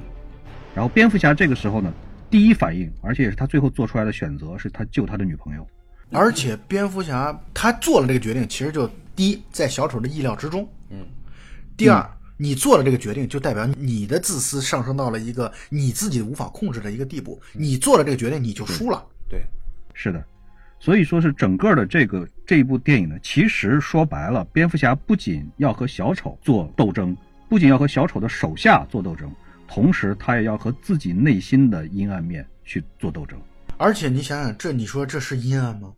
[0.73, 1.93] 然后蝙蝠侠这个时候呢，
[2.29, 5.65] 第一反应，而且也是他最后做出来的选择，是他救他的女朋友。
[6.11, 11.05] 而且蝙蝠侠他做了这个决定，其实就第一，在小丑的意料之中；嗯，
[11.75, 12.03] 第二，
[12.37, 17.41] 你做了这个决定，就代表你的自私上升到了一个你自己无法控制的一个地步。
[17.53, 19.03] 你做了这个决定，你就输了。
[19.27, 19.41] 对，
[19.93, 20.23] 是的，
[20.79, 27.17] 所以说是整个的这个这一部电影呢，其实说白了，蝙蝠侠不仅要和小丑做斗争，
[27.49, 29.31] 不仅要和小丑的手下做斗争，
[29.67, 33.39] 同时他也要和自己内心的阴暗面去做斗争。
[33.77, 35.91] 而且你想想，这你说这是阴暗吗？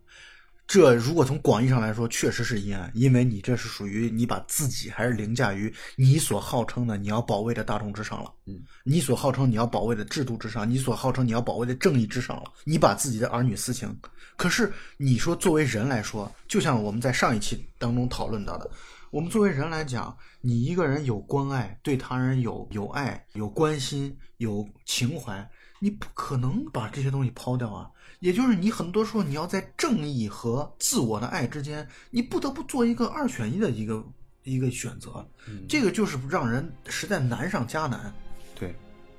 [0.70, 8.32] 这如果从广义上来说，确实是阴暗，因为你这是属于你把自己还是凌驾于你所号称的你要保卫的大众之上了。
[8.46, 12.44] 嗯，你所号称你要保卫的制度之上，你所号称你要保卫的正义之上了。
[12.62, 13.92] 你把自己的儿女私情，
[14.36, 18.70] 可是你说作为人来说，就像我们在上一期当中讨论到的，
[19.10, 27.90] 我们作为人来讲，你一个人有关爱，对他人有有爱、有关心、有情怀，你不可能把这些东西抛掉啊。
[28.20, 34.04] 也就是你很多时候你要在正义和自我的爱之间，你不得不做一个二选一的一个
[34.44, 35.26] 一个选择，
[35.68, 38.12] 这个就是让人实在难上加难。
[38.54, 38.74] 对，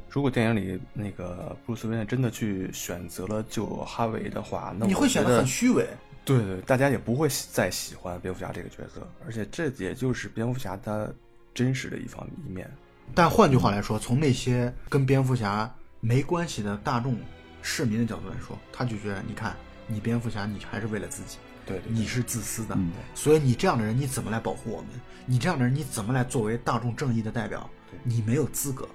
[0.07, 5.87] 如果电影里那个布鲁斯韦恩真的去选择了救哈维的话，那你会显得很虚伪。
[6.23, 11.07] 对对，大家也不会再喜欢蝙蝠侠这个角色，而且这也就是蝙蝠侠他
[11.55, 12.69] 真实的一方一面。
[13.15, 17.17] 但换句话来说，从那些跟蝙蝠侠没关系的大众。
[17.63, 22.75] 市民的角度来说，他就觉得，你看，你蝙蝠侠，你还是为了自己，对，你是自私的，
[23.13, 24.89] 所以你这样的人，你怎么来保护我们？
[25.27, 27.69] 你这样的人，你怎么来作为大众正义的代表？
[28.03, 28.89] 你没有资格。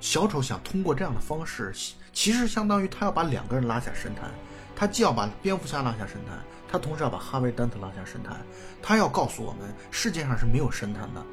[0.00, 1.72] 小丑想通过这样的方式，
[2.12, 4.30] 其实相当于他要把两个人拉下神坛，
[4.76, 6.38] 他既要把蝙蝠侠拉下神坛，
[6.70, 8.36] 他同时要把哈维·丹特拉下神坛，
[8.82, 11.24] 他要告诉我们，世界上是没有神坛的，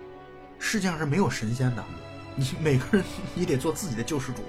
[0.57, 1.83] 世界上是没有神仙的，
[2.33, 4.41] 你每个人你得做自己的救世主。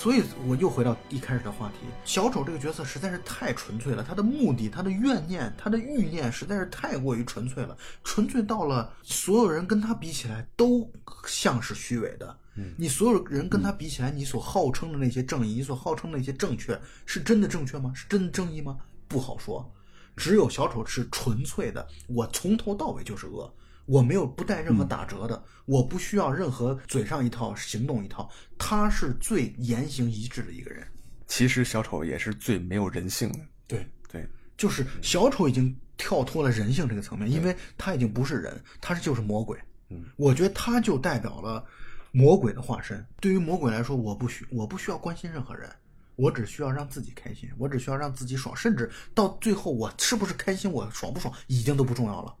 [0.00, 10.90] 所以，我又回到一开始的话题，小丑这个角色实在是太纯粹了，他的目的、他的怨念、他的欲念实在是太过于纯粹了，纯粹到了所有人跟他比起来都
[11.26, 12.34] 像是虚伪的。
[12.78, 17.92] 你所有人跟他比起来，你所号称的那些正义，你所号称的那些正确，是真的正确吗？
[17.94, 18.78] 是真的正义吗？
[19.06, 19.70] 不好说。
[20.16, 23.54] 只有小丑是纯粹的，我从头到尾就是恶。
[23.86, 30.86] 我没有不带任何打折的，我不需要任何嘴上一套行动一套，他是最言行一致的一个人。
[31.26, 33.38] 其实小丑也是最没有人性的。
[33.66, 39.58] 对对，就是小丑已经跳脱了人性这个层面，因为他已经不是人，他是就是魔鬼。
[39.88, 41.64] 嗯，我觉得他就代表了
[42.12, 43.04] 魔鬼的化身。
[43.20, 45.70] 对于魔鬼来说，我不需我不需要关心任何人，
[46.16, 52.34] 我只需要让自己开心，我只需要让自己爽，甚至到最后我是不是开心，我爽不爽，已经都不重要了。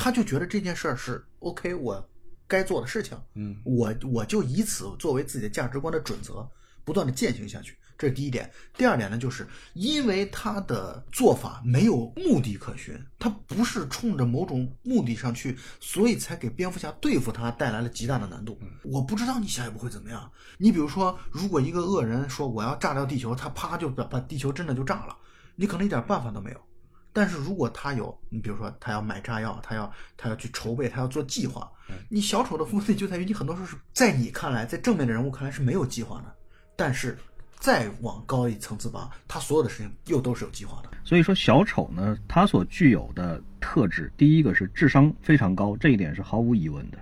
[0.00, 2.08] 他就觉得这件事儿是 OK，我
[2.46, 6.48] 该做的事情，嗯，我我就以此作为自己的价值观的准则，
[6.84, 7.76] 不断的践行下去。
[7.98, 8.48] 这是第一点。
[8.76, 18.56] 第二点呢，就是因为他的做法没有目的可循，他不是冲着某种目的上去，所以才给蝙蝠侠对付他带来了极大的难度。
[18.84, 20.30] 我不知道你下一步会怎么样。
[20.58, 25.16] 你比如说，如果一个恶人说我要炸掉地球，他啪就把把地球真的就炸了，
[25.56, 26.67] 你可能一点办法都没有。
[27.12, 31.68] 但是如果他有，你比如说他要买炸药，他要他要去筹备，他要做计划。
[32.08, 36.32] 你小丑的目的就在于你很多时候是在你看来，在正面的人物看来是没有计划的，
[36.76, 37.16] 但是
[37.58, 40.90] 再往高一层次拔，他所有的事情又都是有计划的。
[41.02, 46.98] 所以说小丑呢，他所具有的特质，第一个是智商非常高，这一点是毫无疑问的，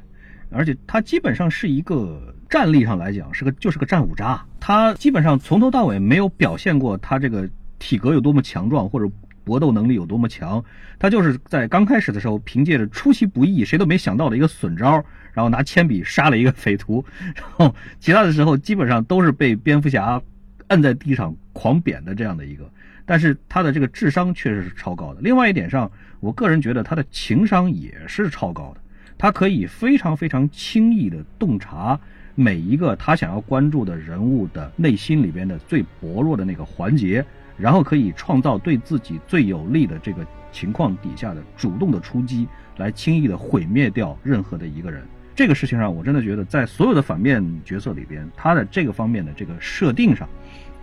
[0.50, 7.46] 而且他基本上是一个战力上来讲是个就是个战五渣，他基本上从头到尾没有表现过他这个
[7.80, 9.10] 体格有多么强壮或者。
[9.46, 10.62] 搏斗能力有多么强，
[10.98, 14.92] 他就是在刚开始的时候，凭借着出其不意、谁都没想到的一个损招，
[15.32, 17.04] 然后拿铅笔杀了一个匪徒，
[17.36, 20.20] 然后其他的时候基本上都是被蝙蝠侠
[20.66, 22.68] 摁在地上狂扁的这样的一个。
[23.04, 25.20] 但是他的这个智商确实是超高的。
[25.22, 28.80] 另外一点上，我个人觉得他的情商也是超高的，
[29.16, 32.00] 他可以非常非常轻易的洞察
[32.36, 37.24] 每一个他想要关注的人物的内心里边的最薄弱的那个环节。
[37.58, 42.46] 然后可以创造对自己最有利的这个情况底下的主动的出击，
[42.76, 45.02] 来轻易的毁灭掉任何的一个人。
[45.34, 50.28] 这个事情上，我真的觉得在所有的反面角色里边，他的这个方面的这个设定上，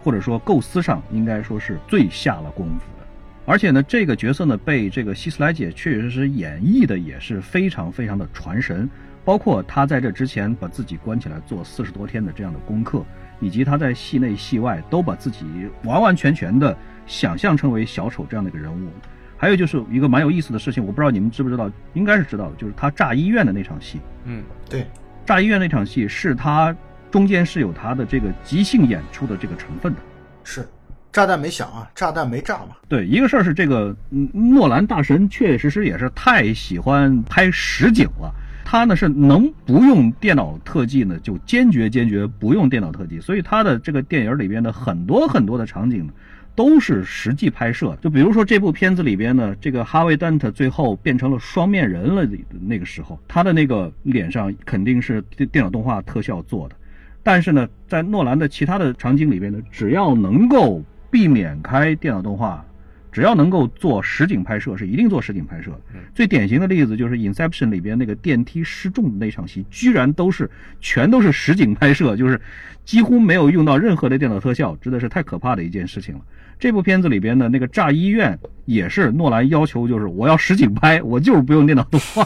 [0.04, 3.06] 或者说构思上，应该说是最下了功夫的。
[3.46, 8.89] 而且呢，这个角色呢，被这个希斯莱姐确实是演绎的也是非常非常的传神。
[9.26, 13.04] 包括他在这之前把自己关起来做四十多天的这样的功课。
[13.40, 15.46] 以及他在戏内戏外都把自己
[15.84, 18.88] 完完全全的想象成为小丑这样的一个人物，
[19.36, 24.00] 还有就是一个蛮有意思的事情，我不知道你们知不知道，应该是知道的，就是他炸医院的那场戏。
[24.24, 24.88] 嗯，对，
[25.26, 26.74] 炸医院那场戏是他
[27.12, 30.00] 中间是有他的这个即兴演出的这个成分的。
[30.46, 30.66] 是，
[31.12, 32.78] 炸弹没响啊，炸弹没炸嘛。
[32.88, 38.34] 对，一个事儿是这个，嗯，诺兰大神确确实实也是太喜欢拍实景了。
[38.63, 43.19] 他呢是能不用电脑特技呢，就坚决坚决不用电脑特技。
[43.19, 46.13] 所以他的这个电影里边的很多很多的场景呢，
[46.56, 47.97] 都是实际拍摄。
[48.02, 52.28] 就比如说这部片子里边呢，这个哈维·丹特最后变成了双面人了
[52.62, 56.76] 那个时候，他的那个脸上肯定是电电脑动画特效做的。
[57.21, 62.65] 但是呢，在诺兰的其他的场景里边呢，只要能够避免开电脑动画。
[63.13, 65.71] 只要能够做实景拍摄，是一定做实景拍摄。
[66.13, 70.49] 最典型的例子就是《Inception》里边那个电梯失重的那场戏，居然都是
[70.82, 72.41] 全都是实景拍摄，就是
[72.84, 76.21] 几乎没有用到任何的电脑特效，真的是太可怕的一件事情了。
[76.60, 82.26] 这部片子里边的那个炸医院也是诺兰要求，就是我要实景拍，我就是不用电脑动画，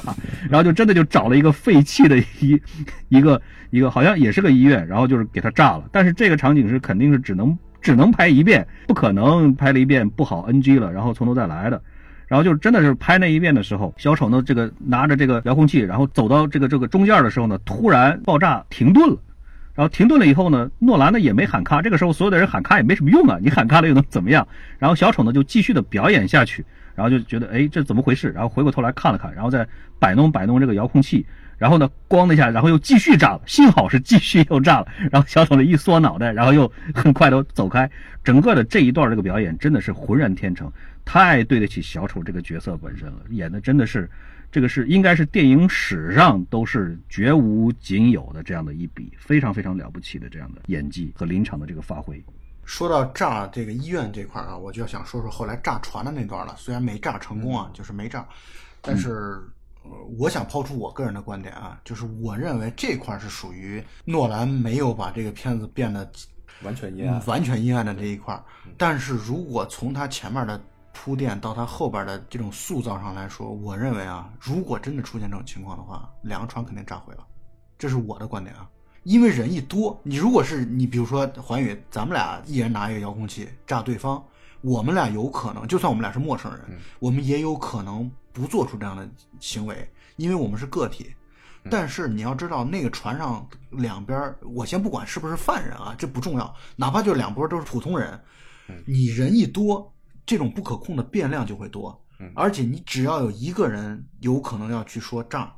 [0.49, 2.61] 然后就真的就找了一个废弃的一
[3.09, 5.89] 一个一个好像也是个医院，然后就是给它炸了。
[5.91, 7.57] 但是这个场景是肯定是只能。
[7.87, 11.81] 只能拍一遍，不可能拍了一遍不好 NG 了，然后从头再来的。
[12.27, 19.17] 然后就真的是拍那一遍的时候，小丑呢这个拿着这个遥控器，然后走到这个这个中间的时候呢，突然爆炸停顿了。
[19.73, 24.45] 然后停顿了以后呢，诺兰呢也没喊卡，这个时候所有的人喊卡也没什么用啊，你喊卡了又能怎么样？
[24.77, 28.29] 然后小丑呢就继续的表演下去，然后就觉得哎这怎么回事？
[28.31, 29.65] 然后回过头来看了看，然后再
[29.97, 31.25] 摆弄摆弄这个遥控器。
[31.57, 33.41] 然后呢，咣的一下，然后又继续炸了。
[33.47, 34.87] 幸好是继续又炸了。
[35.11, 37.89] 然后小丑呢一缩脑袋，然后又很快的走开。
[38.23, 40.71] 整个的这一段这个表演真的是浑然天成，
[41.03, 43.17] 太对得起小丑这个角色本身了。
[43.29, 44.07] 演的真的是，
[44.51, 52.23] 这个是应该是电影史上都是绝无仅有的这样的一笔，非常非常了不起的这样的演技和临场的这个发挥。
[52.65, 56.53] 说到炸这个医院这块啊，我就要想说说后来炸船的那段了。
[56.57, 58.23] 虽然没炸成功啊，就是没炸，
[58.81, 59.41] 但是。
[60.17, 66.09] 我想抛出我个人的观点啊，就是我认为这块是属于诺兰没有把这个片子变得
[66.63, 68.41] 完全阴暗、完全阴暗的这一块。
[68.77, 70.59] 但是如果从他前面的
[70.93, 77.25] 铺垫到他后边的这种塑造上来说，我认为啊，如果真的出现这种情况的话，两个船肯定炸毁了。
[77.77, 78.67] 这是我的观点啊，
[79.03, 84.23] 因为人一多，你如果是你，比如说环宇，咱们俩一人拿一个遥控器炸对方，
[84.61, 88.09] 我们俩有可能，就算我们俩是陌生人，我们也有可能。
[88.33, 91.11] 不做出这样的行为，因为我们是个体。
[91.71, 96.55] 但是你要知道，那个船上两边，我先不管是不是犯人啊，这不重要。
[96.75, 98.21] 哪怕就两波都是普通人，
[98.85, 99.91] 你人一多，
[100.23, 101.99] 这种不可控的变量就会多。
[102.35, 105.51] 而且你只要有一个人有可能要去说账，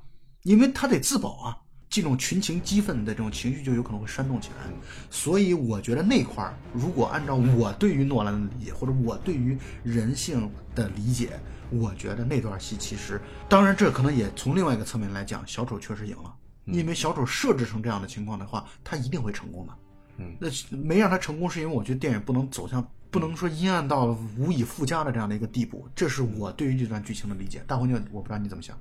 [0.44, 1.58] 因为他得自保啊。
[1.90, 4.72] 这种群情激愤的这种情绪就有可能会煽动起来。
[5.10, 11.40] 所以我觉得那块儿，如果按照我对于诺兰的理解，或者我对于人性的理解。
[11.72, 16.34] 我觉得那段戏其实，当然这可能也从另外一个侧面来讲，小丑确实赢了，
[16.66, 19.74] 因为小丑设置成这样的情况的话，他一定会成功的。
[20.18, 25.88] 嗯，那没让他成功，是因为我觉得电影不能走向，不能说阴暗到无以复加的这样的一个地步。
[25.94, 27.64] 这是我对于这段剧情的理解。
[27.68, 28.76] 大黄牛，我不知道你怎么想。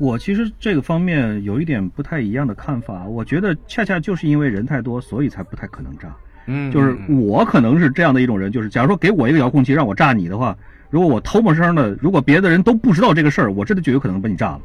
[0.00, 3.04] 我其实这个方面有一点不太一样的看法。
[3.04, 6.08] 我觉得恰恰就是因为人太多，所以才不太可能炸。
[6.46, 10.56] 嗯，就是我可能是这样的一种人，就是假如说给我一个遥控器让我炸你的话。
[10.88, 14.60] 如果我偷摸声的，如果别的人都不知道这个事儿，我真的就有可能把你炸了。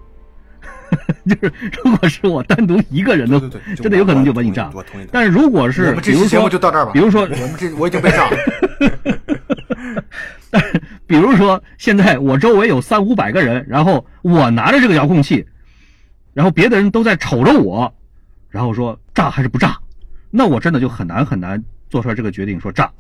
[1.28, 3.40] 就是如果是我单独一个人的，
[3.76, 4.72] 真的有可能就把你炸。
[5.12, 6.92] 但是如果是，比如说，就到这儿吧。
[6.94, 8.38] 比如说，我们这我已经被炸了。
[10.52, 15.46] 但是比如说，现在我周围有三五百个人，然后我拿着这个遥控器，
[16.34, 17.94] 然后别的人都在瞅着我，
[18.50, 19.78] 然后说炸还是不炸，
[20.32, 22.92] 那我真的就很难很难做出来这个决定，说炸。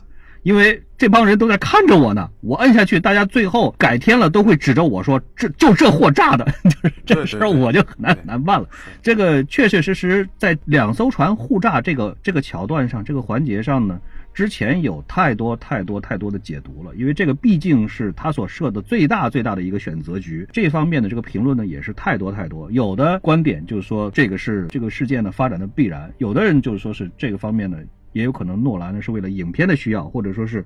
[0.43, 6.45] 因为这帮人都在看着我呢，我摁下去，大家最后改天了都会指着我说：“这就这货炸的。
[7.03, 8.69] ”就是这事儿，我就很难很难办了。
[9.01, 13.99] 这个确确实实在两艘船互炸这个这个桥段上，这个环节上呢，
[14.35, 16.93] 之前有太多太多太多的解读了。
[16.95, 22.69] 因为这个毕竟是他所设的最大最大的一个选择局，这方面的这个评论呢也是太多太多。
[22.71, 27.79] 有的观点就是说这个是这个事件的发展的必然，有的人就是说是这个方面呢。
[28.13, 30.63] 也有可能诺兰呢是为了影片的需要，或者说是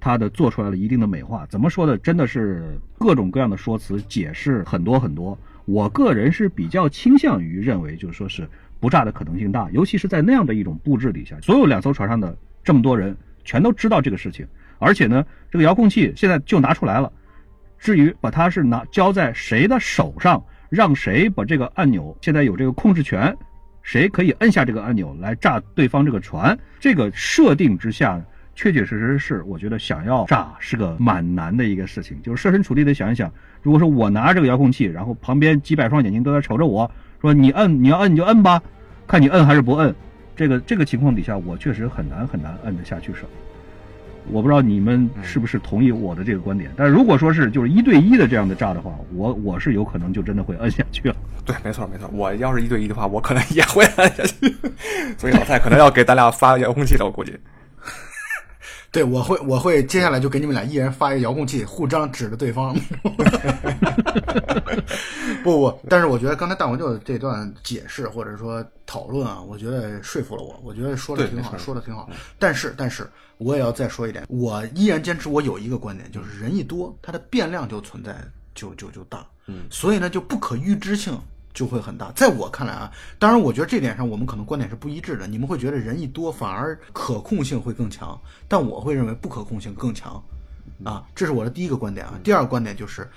[0.00, 1.44] 他的做出来了一定的美化。
[1.44, 1.98] 怎么说呢？
[1.98, 2.64] 真的是
[2.98, 5.38] 各种各样的说辞解释很多很多。
[5.66, 8.48] 我个人是比较倾向于认为，就是说是
[8.80, 12.34] 不炸的可能性大，尤其是在那样的一种布置底下，所有两艘船上的
[12.66, 14.44] 这么多人全都知道这个事情，
[14.80, 17.10] 而且呢，这个遥控器现在就拿出来了。
[17.78, 23.32] 至于把它是拿交在谁的手上，让谁把这个按钮现在有这个控制权。
[23.82, 26.58] 谁可以摁下这个按钮来炸对方这个船？
[26.80, 28.20] 这个设定之下，
[28.56, 32.20] 确确实实是我觉得想要炸是个蛮难的一个事情。
[32.20, 36.90] 就是设身处地的想一想，如果说我拿着这个遥控器，然后旁边几百双眼睛都在瞅着我，
[37.20, 38.60] 说你摁，你要摁你就摁吧，
[39.06, 39.94] 看你摁还是不摁。
[40.36, 43.26] 这个这个情况底下，我确实很难很难摁得下去手。
[44.28, 46.70] 我不知道你们是不是同意我的这个观点。
[46.76, 51.16] 但是如果说是就是一对一的这样的炸的话，我我是有可能就真的会摁下去了。
[51.44, 54.54] 对，没错没错，我要是一对一的话，我可能也会摁下去。
[55.16, 57.38] 所以老蔡可能要给咱俩发遥控器了，我估计。
[58.90, 62.74] 对，我会，我会接下来就给你们俩一人发一个遥控器，互张指着对方。
[65.42, 72.08] 不不，但是我觉得刚才大黄舅这段解释或者说讨论啊，我觉得说服了我，我觉得说的挺好，说的挺好。
[72.38, 73.08] 但是，但是
[73.38, 78.16] 我也要再说一点，我依然坚持我有一个观点，就是人一多，它的变量就存在，
[78.54, 79.26] 就就就大。
[79.46, 81.16] 嗯，所以呢，就不可预知性。
[81.56, 85.26] 就会很大，在我看来啊，当然，我觉得这点上我们可能观点是不一致的。
[85.26, 90.22] 你们会觉得人一多反而可控性会更强，但我会认为不可控性更强，
[90.84, 92.12] 啊，这是我的第一个观点啊。
[92.22, 93.08] 第二个观点就是，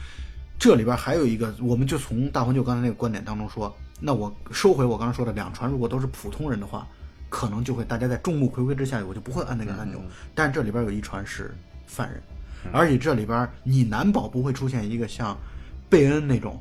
[0.58, 6.88] 这里边还有一个，我们就从大黄舅刚才那个观点当中说，那我收回我刚才说的两船，如果都是普通人的话，
[7.28, 10.02] 可能就会大家在众目睽睽之下，我就不会按那个按钮。
[10.34, 11.54] 但这里边有一船是
[11.86, 12.24] 犯人，
[12.72, 15.38] 而且这里边你难保不会出现一个像
[15.90, 16.58] 贝恩那种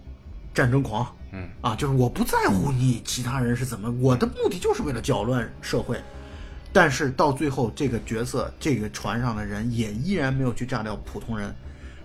[0.52, 1.06] 战争狂。
[1.32, 1.48] 嗯。
[1.60, 6.00] 啊，就是我不在乎你其他人是怎么，我的目的就是为了搅乱社会，
[6.72, 11.54] 但是到最后这个角色，这个船上的人也依然没有去炸掉普通人，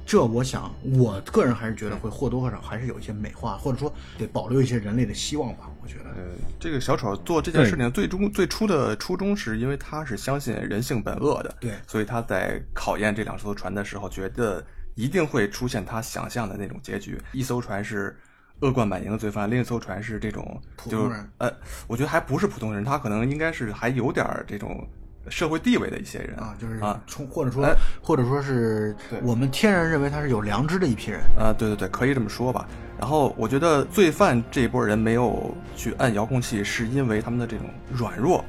[0.05, 5.69] 这我想，我个人还是觉得会或多或少还是有一些美化，或者说得保留一些人类的希望吧。
[5.81, 6.21] 我觉得，呃，
[6.59, 14.65] 这个小丑做这件事情最终最初的初衷是因为他是相信人性本恶的，对，所以他在考验这两艘船的时候，觉得
[14.95, 18.17] 一定会出现他想象的那种结局，一艘船是。
[18.63, 20.59] 恶贯满盈的罪犯，另一艘船是这种，
[20.89, 21.51] 就是呃，
[21.85, 24.87] 我觉得还不是普通人，他可能应该是还有点这种
[25.29, 27.67] 社会地位的一些人啊，就是啊，从或者说
[28.01, 32.65] 或者说是我们天然认为他是有良知的一批人啊，对对对，可以这么说吧。
[32.97, 38.45] 然后我觉得罪犯这一波人没有去按遥控器，是因为他们的这种软弱，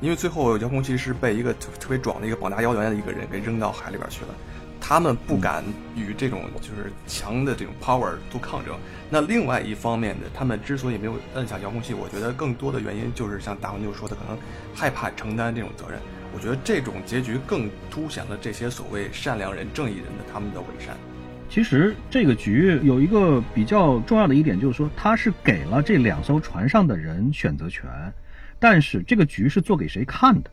[0.00, 4.34] 因为最后遥控器是被一个特特别壮的一个膀大腰圆的一个人给扔到海里边去了。
[4.80, 5.64] 他们不敢
[5.96, 8.76] 与这种就是强的这种 power 做抗争。
[9.10, 14.38] 那另外一方面的，他们之所以没有摁下遥控器，我觉得更多的原因就是像大黄牛说的，可能
[14.74, 15.98] 害怕承担这种责任。
[16.34, 20.94] 我觉得这种结局更凸显了这些所谓善良人、正义人的他们的伪善。
[21.48, 27.88] 其实这个局有一个比较重要的一点，就是说他是给了这两艘船上的人选择权，
[28.58, 30.50] 但是这个局是做给谁看的？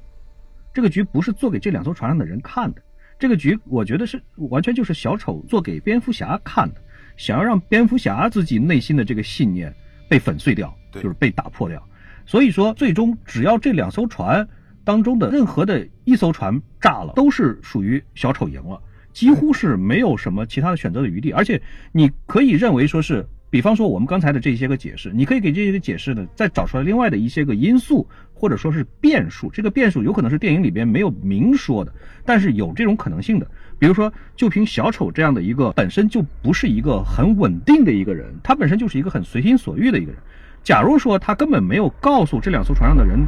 [0.73, 2.81] 这个局不是做给这两艘船上的人看的。
[3.23, 6.81] 这个局，我觉得是完全就是小丑做给蝙蝠侠看的，
[7.15, 9.73] 想要让蝙蝠侠自己内心的这个信念
[10.09, 11.81] 被粉碎掉，就是被打破掉。
[12.25, 14.45] 所以说，最终只要这两艘船
[14.83, 18.77] 当中的任何的一艘船炸了，都是属于小丑赢了，
[19.13, 21.31] 几乎是没有什么其他的选择的余地。
[21.31, 21.61] 而且，
[21.93, 23.25] 你可以认为说是。
[23.53, 29.47] 比方说，我们刚才的这些个解释，你可以给这些个解释呢，再找出来另外的一些个因素，或者说是变数。
[29.51, 31.93] 这个变数有可能是电影里边没有明说的，
[32.25, 33.45] 但是有这种可能性的。
[33.77, 40.19] 比如说，就凭小丑这样的一个本身就不是一个很稳定的一个人，他本身就是一个很随心所欲的一个人。
[40.63, 43.19] 假如说他根本没有告诉这两艘船上的人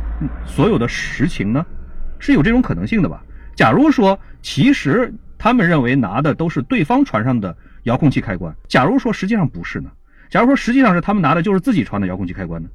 [0.43, 1.63] 所有的实情呢，
[2.17, 3.23] 是有这种可能性的吧？
[3.53, 9.91] 假如说其实他们认为拿的都是对方船上的遥控器开关，假如说实际上不是呢？
[10.29, 12.69] 假如说实际上是他们拿的就是自己船的遥控器开关呢，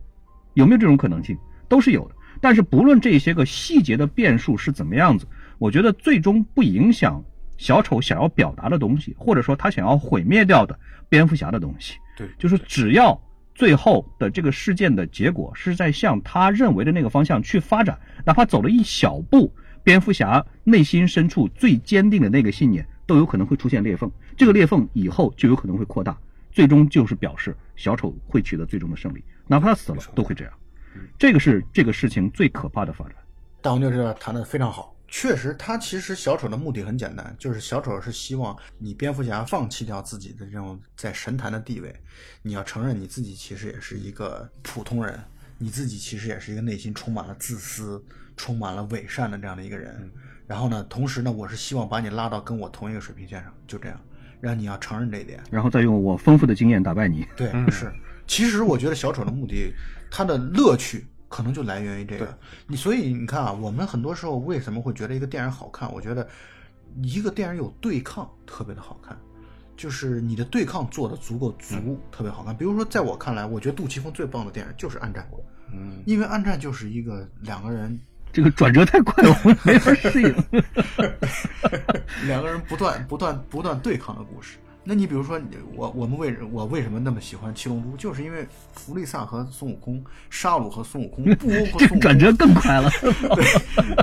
[0.55, 1.37] 有没有这种可能性？
[1.69, 2.15] 都是有的。
[2.41, 5.27] 但是不论这些个细节的变数是怎么样子，
[5.59, 7.23] 我觉得最终不影响
[7.59, 10.79] 小丑想要表达的东西，或者说他想要毁灭掉的
[11.09, 11.99] 蝙蝠侠的东西。
[12.17, 13.21] 对，就是只要
[13.55, 26.17] 最后的这个事件的结果是在向他认为的那个方向去发展，哪怕走了一小步，蝙蝠侠内心深处最坚定的那个信念都有可能会出现裂缝，这个裂缝以后就有可能会扩大。
[26.51, 30.53] 最终就是表示小丑会取得最终的胜利，哪怕他死了都会这样。
[31.19, 33.15] 这个是这个事情最可怕的发展。
[33.63, 41.95] 大红就这谈的非常好，确实，他其实小丑的目的很简单，就是小丑是希望你蝙蝠侠放弃掉自己的这种在神坛的地位，
[42.43, 45.19] 你要承认你自己其实也是一个普通人，
[45.59, 48.03] 你自己其实也是一个内心充满了自私、
[48.37, 50.11] 充满了伪善的这样的一个人。
[50.47, 54.01] 然后呢，同时呢，我是希望把你拉到跟我同一个水平线上，就这样。
[54.41, 57.27] 让你要承认这一点，然后再用我丰富的经验打败你。
[57.37, 57.93] 对，是。
[58.27, 59.73] 其实我觉得小丑的目的，
[60.11, 62.37] 他的乐趣可能就来源于这个。
[62.67, 65.93] 你所以你看啊，我们很多时候为什么会觉得一个电影好看？
[65.93, 66.27] 我觉得
[67.03, 69.19] 一个电影有对抗特别的好看，
[69.77, 72.57] 就是你的对抗做的足够足，特别好看。
[72.57, 75.29] 比如说，在我看来，我觉得杜琪峰最棒的电影就是《暗战》，
[75.73, 78.01] 嗯，因为《暗战》就是一个两个人。
[78.33, 80.35] 这个转折太快了，我没法适应。
[82.27, 85.41] 两个人不断、不断、不断对抗的故事，那你比如说
[85.75, 92.91] 我我们为我为什么那么喜欢七龙珠，就是因为弗利萨和孙悟空、沙鲁和孙悟空、布欧和这孙悟空转折更快了。
[93.35, 93.45] 对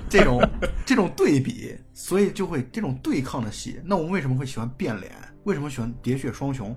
[0.09, 0.49] 这种
[0.85, 3.79] 这种对比，所以就会这种对抗的戏。
[3.83, 5.11] 那我们为什么会喜欢变脸？
[5.43, 6.75] 为什么喜欢喋血双雄？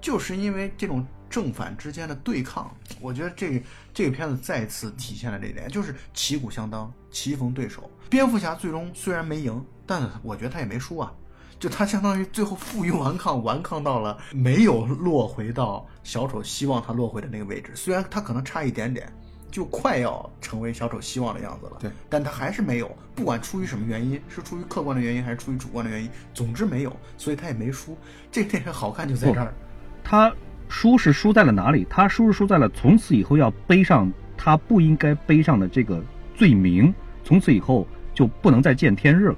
[0.00, 2.74] 就是因为这种正反之间的对抗。
[3.00, 7.90] 我觉得这个这个片子再次体现了这一点，就是旗鼓相当，棋逢对手。
[8.08, 11.12] 蝙蝠侠最终虽然没赢，但我觉得他也没输啊。
[11.58, 17.72] 就他相当于最后负隅顽抗，顽抗到了没有落回到小丑希望他落回的那个位置。
[17.74, 19.12] 虽然他可能差一点点，
[19.50, 21.76] 就快要成为小丑希望的样子了。
[21.78, 22.90] 对，但他还是没有。
[23.14, 27.94] 不管出于什么原因，是出于客观的原因还是出于主观的原因，总之没有，所以他也没输。
[28.32, 29.54] 这个电影好看就在这儿。
[30.10, 30.34] 他
[30.68, 31.86] 输是输在了哪里？
[31.88, 36.02] 他输是输在了从此以后要背上他不应该背上的这个
[36.34, 36.92] 罪名，
[37.22, 39.36] 从此以后就不能再见天日了。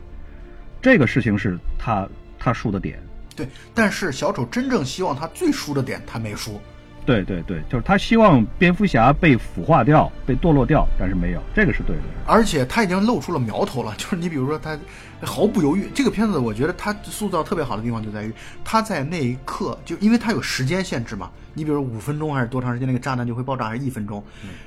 [0.80, 2.08] 这个事情是他
[2.38, 2.98] 他输的点。
[3.36, 6.58] 对，但是小丑真正希望他最输的点，他没输。
[7.04, 12.02] 对对对，就是他希望蝙蝠侠被腐化掉、被堕落掉，但是没有，这个是对的。
[12.26, 14.78] 而且他已经露出了苗头了，就是你比如说他
[15.22, 15.90] 毫不犹豫。
[15.94, 18.32] 这个片子我觉得他塑造特别好的地方就在于
[18.64, 21.30] 他在那一刻，就因为他有时间限制嘛。
[21.54, 24.22] 你比如五分钟还是多长时间，那个炸弹就会爆炸，还是一分钟？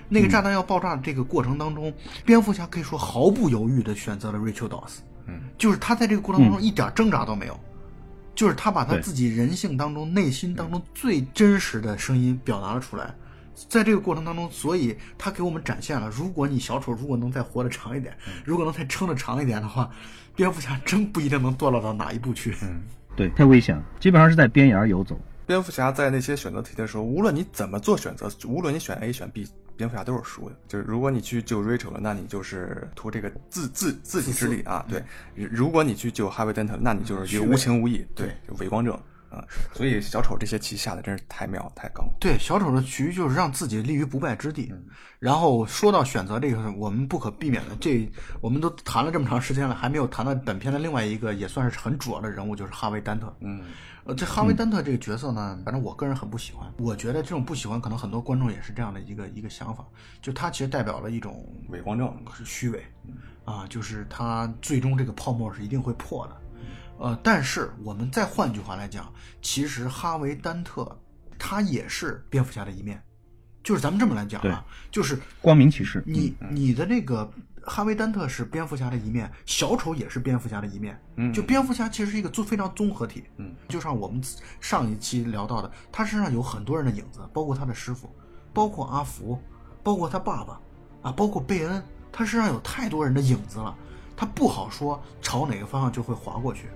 [0.08, 1.92] 那个炸弹要爆炸的这个过程当中，
[2.26, 7.60] 蝙蝠侠可以说毫不犹豫地选择了 Rachel Dawes，嗯，就是他在这个过程当中一点挣扎都没有。
[8.36, 13.14] 就是他把他自己人性当中、内心当中最真实的声音表达了出来，
[13.70, 19.90] 在这个过程当中，所以他给我们展现了，如果你小丑如果能再活得长一点，如果能再撑得长一点的话，
[20.36, 22.54] 蝙蝠侠真不一定能堕落到哪一步去。
[22.62, 22.82] 嗯，
[23.16, 25.18] 对，太危险了，基本上是在边沿游走。
[25.46, 29.48] 蝙蝠侠在那些选择题的时候，无论你怎么做选择，无论你选 A 选 B，
[29.78, 30.56] 蝙蝠侠都是输的。
[30.68, 34.86] 就是如果你去救 Rachel 了，那你就是图这个自自自己之力啊。
[34.88, 35.04] 对，
[35.36, 38.94] 如果你去救哈维·丹特，那你就是一个无情无义，对，就伪光正
[39.30, 39.44] 啊。
[39.74, 42.04] 所以小丑这些棋下的真是太妙太高。
[42.20, 44.74] 对，小丑的局就是让自己立于不败之地。
[45.20, 48.10] 然后说到选择这个，我们不可避免的，这
[48.42, 53.36] 我们都谈了这么长时间了，还没有谈到本片的另外一个也算是很主要的人物，就是哈维·丹特。
[53.40, 53.62] 嗯。
[54.06, 56.72] 呃，这哈维·丹特这个角色呢，反正我个人很不喜欢。
[56.78, 59.84] 我觉得这种不喜欢，可能很多观众也是这样的一个一个想法，
[60.22, 62.86] 就他其实代表了一种伪光正，是虚伪，
[63.46, 66.38] 啊，就是他最终这个泡沫是一定会破的。
[67.00, 70.96] 呃，但是我们再换句话来讲，其实哈维·丹特
[71.40, 73.02] 他也是蝙蝠侠的一面，
[73.64, 77.28] 就是咱们这么来讲啊，就是光明骑士，你你的那个。
[77.66, 81.00] 哈维·丹特是蝙蝠侠的一面，小丑也是蝙蝠侠的一面。
[81.16, 83.24] 嗯，就蝙蝠侠其实是一个综非常综合体。
[83.38, 84.22] 嗯，就像我们
[84.62, 88.10] 上一期聊到的，他身上有很多人的影子，包括他的师傅，
[88.54, 89.42] 包括阿福，
[89.84, 90.60] 包括他爸爸，
[91.02, 93.76] 啊，包括贝恩，他身上有太多人的影子了，
[94.16, 96.68] 他不好说朝哪个方向就会滑过去。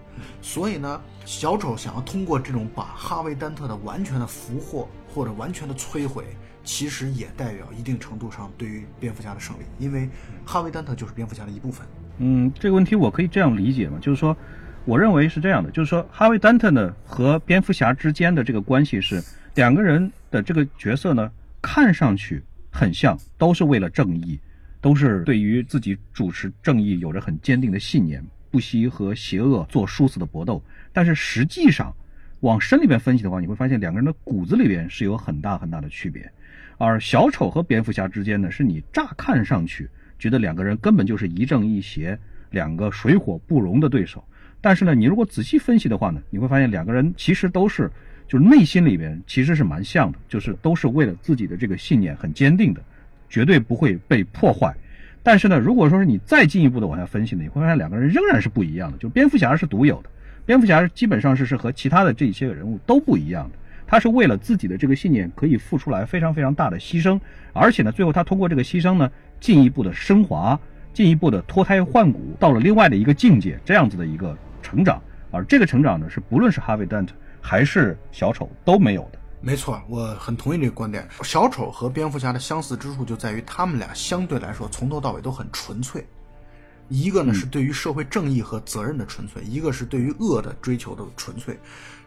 [0.41, 6.25] 所以呢，小丑想要通过这种把哈维·丹特的完全的俘获或者完全的摧毁。
[6.69, 10.07] 其实也代表一定程度上对于蝙蝠侠的胜利，因为
[10.45, 11.85] 哈维·丹特就是蝙蝠侠的一部分。
[12.19, 13.97] 嗯，这个问题我可以这样理解吗？
[13.99, 14.37] 就是说，
[14.85, 19.19] 我认为是这样的，就是说，哈维·丹特呢和蝙蝠侠之间的这个关系是
[19.55, 24.39] 两个人的这个角色呢看上去很像，都是为了正义，
[24.79, 30.63] 都是对于自己主持正义有着很坚定的信念，不惜和邪恶做殊死的搏斗。
[30.93, 31.91] 但是实际上，
[32.41, 36.31] 往深里边分析的话，你会发现两个人的骨子里边是有很大很大的区别。
[36.79, 42.17] 而小丑和蝙蝠侠之间呢，是你乍看上去觉得两个人根本就是一正一邪，
[42.51, 44.23] 两个水火不容的对手。
[44.61, 47.91] 但是呢，你如果仔细分析的话呢，你会发现两个人其实都是，
[48.29, 52.81] 就是内心里边其实是蛮像的，就是都是为了自己的这个信念很坚定的，
[53.29, 54.73] 绝对不会被破坏。
[55.21, 58.97] 但是呢，如果说是你再进一步的往下分析呢，你会发现两个人仍然是不一样的。
[58.97, 60.09] 就蝙蝠侠是独有的，
[60.45, 63.57] 蝙蝠侠基本上是是和其他的这些个人物都不一样的。
[63.89, 67.19] 他是为了自己的这个信念，可以付出来非常非常大的牺牲，
[67.53, 70.57] 而且呢，最后他通过这个牺牲呢，进一步的升华，
[70.93, 75.01] 进一步的脱胎换骨，到了另外的一个境界，这样子的一个成长。
[75.31, 79.17] 而这个成长呢，是不论是哈维·丹特还是小丑都没有的。
[79.41, 81.07] 没错，我很同意这个观点。
[81.23, 86.05] 小丑和蝙蝠侠的相似之处就在于，他们俩相对来说从头到尾都很纯粹。
[86.89, 91.57] 一个呢是对于社会正义和责任的纯粹，一个是对于恶的追求的纯粹。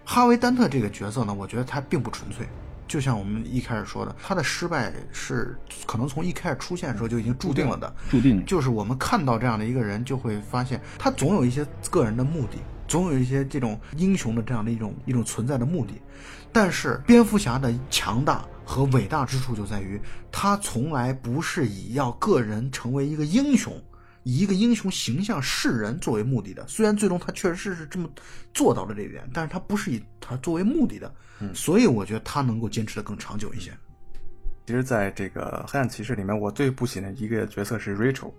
[0.04, 2.46] 哈维·丹特这个角色呢，我觉得他并不纯粹。
[2.88, 7.90] 就像我们一开始说的，他的失败是可能从一开始出现的时候就已经注定了的。
[8.10, 15.94] 注定就是我们看到这样的一个人，就会发现他总有一些个人的目的，总有一些这种英雄的这样的一种一种存在的目的。
[16.52, 19.98] 但是蝙蝠侠的强大和伟大之处就在于，
[20.30, 23.72] 他从来不是以要个人成为一个英雄
[24.24, 26.66] 以一个英雄形象示人作为目的的。
[26.68, 28.08] 虽然最终他确实是这么
[28.54, 31.14] 做到了这一点，但是他不是以他作为目的的，
[31.54, 33.72] 所以我觉得他能够坚持的更长久一些。
[34.66, 38.32] 其实，在这个黑暗骑士里面，我最不喜欢的一个角色是 Rachel。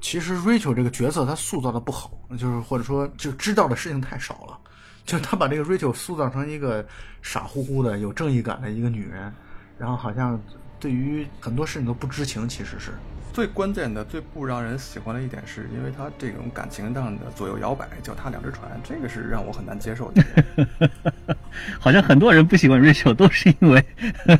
[0.00, 4.58] 其实 Rachel 这个角色她塑造的不好，就是或者说就知道的事情太少了，
[5.04, 6.86] 就他把这个 Rachel 塑造成一个
[7.22, 9.32] 傻乎乎的、有正义感的一个女人，
[9.78, 10.40] 然后好像
[10.78, 12.92] 对于很多事情都不知情，其实是。
[13.36, 20.24] 最关键的、最不让人喜欢的一点，是因为他这种感情上的左右摇摆，脚踏两只船，这个是让我很难接受的。
[21.78, 23.84] 好像很多人不喜欢 Rachel 都是因为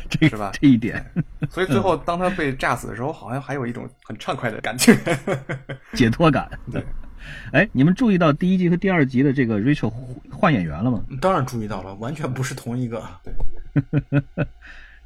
[0.09, 0.51] 这 是吧？
[0.55, 1.05] 这一点。
[1.51, 4.97] 所以最后当他被炸死的时候，好像还有一种很畅快的感觉，
[5.93, 6.49] 解脱感。
[6.73, 6.83] 对。
[7.53, 9.93] 哎，你们注意到第一集和第二集的这个 Rachel
[10.31, 11.05] 换演员了吗？
[11.21, 13.07] 当然注意到了，完全不是同一个。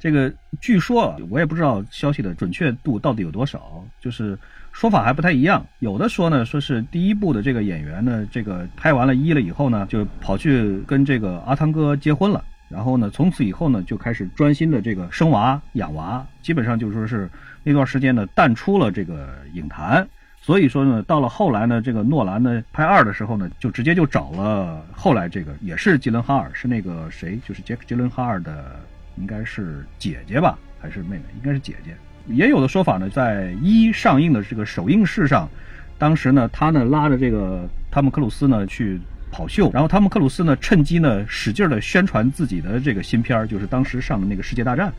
[0.01, 4.35] 这个据说我也不知道消息的准确度到底有多少，就是
[4.71, 5.63] 说法还不太一样。
[5.77, 17.29] 有的说呢，说是第一部的这个演员呢，这个拍完了一了以后呢，就跑去跟这个阿汤哥结婚了，然后呢，从此以后呢，就开始专心的这个生娃养娃，基本上就说是
[17.63, 20.07] 那段时间呢淡出了这个影坛。
[20.41, 28.79] 所以说呢，到了后来呢，这个诺兰呢拍二的时候呢，就直接就找了后来这个也是吉伦哈尔，是那个谁，就是杰克吉伦哈尔的。
[29.17, 31.23] 应该是姐姐吧，还是妹妹？
[31.37, 31.95] 应该是姐姐。
[32.27, 35.49] 也有的说法呢，在一上映的这个首映式上，
[35.97, 38.99] 当时呢，他呢拉着这个汤姆克鲁斯呢去
[39.31, 44.89] 跑秀，然后汤姆克鲁斯呢趁机呢使劲的宣传自己的这个新片儿，就是当时上的那个《世界大战》，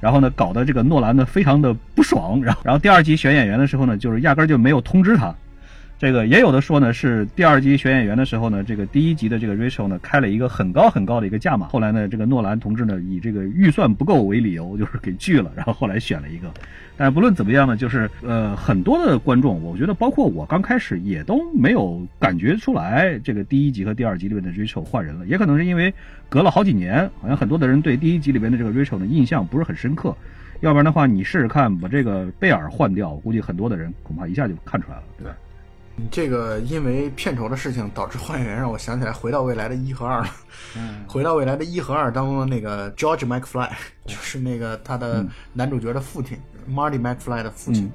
[0.00, 5.34] 然后呢搞得这个诺兰呢非常的不爽，然后然后第二集选演员的时候呢，就是压根儿就没有通知他。
[5.96, 16.52] 这个也有的说呢，是第二集选演员的时候呢，这个第一集的这个 Rachel 呢开了一个很高很高的一个价码，后来呢，这个诺兰同志呢以这个预算不够为理由，就是给拒了，然后后来选了一个。
[16.96, 25.94] 但不论怎么样呢，就是呃很多的观众，我觉得包括我刚开始也都没有感觉出来这个第一集和第二集里面的 Rachel 换人了，也可能是因为
[26.28, 30.14] 隔了好几年，好像很多的人对第一集里面的这个 Rachel 的印象不是很深刻，
[30.60, 35.34] 要不然的话，你试试看把这个贝尔换掉，估计很多的人恐怕一下就看出来了，对吧？
[35.96, 40.30] 你这个因为片酬的事情导致换演员，让我想起来《回到未来》的一和二了。
[40.76, 43.70] 嗯，《回到未来》的一和二当中的那个 George McFly，
[44.04, 46.36] 就是那个他的男主角的父亲
[46.68, 47.90] ，Marty McFly 的父亲。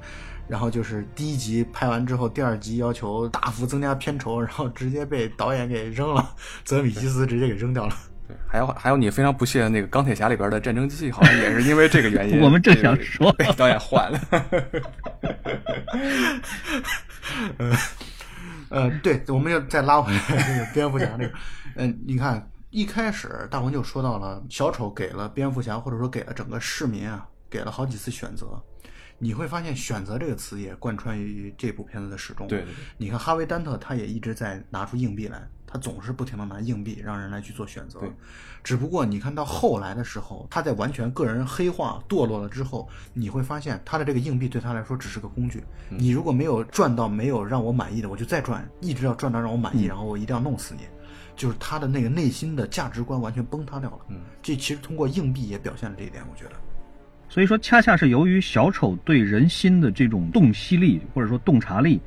[0.48, 6.34] 然后就是第一集拍完之后，第二集要求大幅增加片酬，然后直接被导演给扔了，
[6.64, 7.94] 泽米基斯直接给扔掉了。
[8.30, 12.38] 对，还有还有你非常不屑的那个钢铁侠里边的战争机器，好像也是因为这个原因。
[12.42, 14.20] 我们正想说，被导演换了。
[17.58, 17.76] 呃，
[18.68, 21.32] 呃，对，我们要再拉回来这个蝙蝠侠这个，
[21.76, 28.62] 嗯，你看一开始大鹏就说到了小丑给了蝙蝠侠或者说给了整个市民啊，给了好几次选择，
[29.18, 32.46] 你会发现“选择”这个词也贯穿于这部片子的始终。
[32.46, 35.42] 对对对，你看哈维·丹特他也一直在拿出硬币来。
[35.72, 38.00] 他总是不停的拿硬币让人来去做选择，
[38.64, 45.62] 只不过你看到后来的时候，他在完全个人黑化堕落了之后，你会发现他的这个硬币对他来说只是个工具。
[45.88, 50.82] 你如果没有赚到没有让我满意的，我就再赚，一直要赚到让我满意，然后我一定要弄死你。
[51.36, 53.98] 就是他的那个内心的价值观完全崩塌掉了。
[54.08, 56.50] 嗯，这其实通过硬币也表现了这一点，我觉得。
[57.28, 62.00] 所以说，恰恰是由于小丑对人心的这种洞悉力或者说洞察力。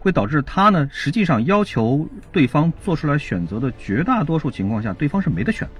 [0.00, 5.74] 会导致他呢，实际上要求对方做出来选择的绝大多数情况下，对方是没得选的，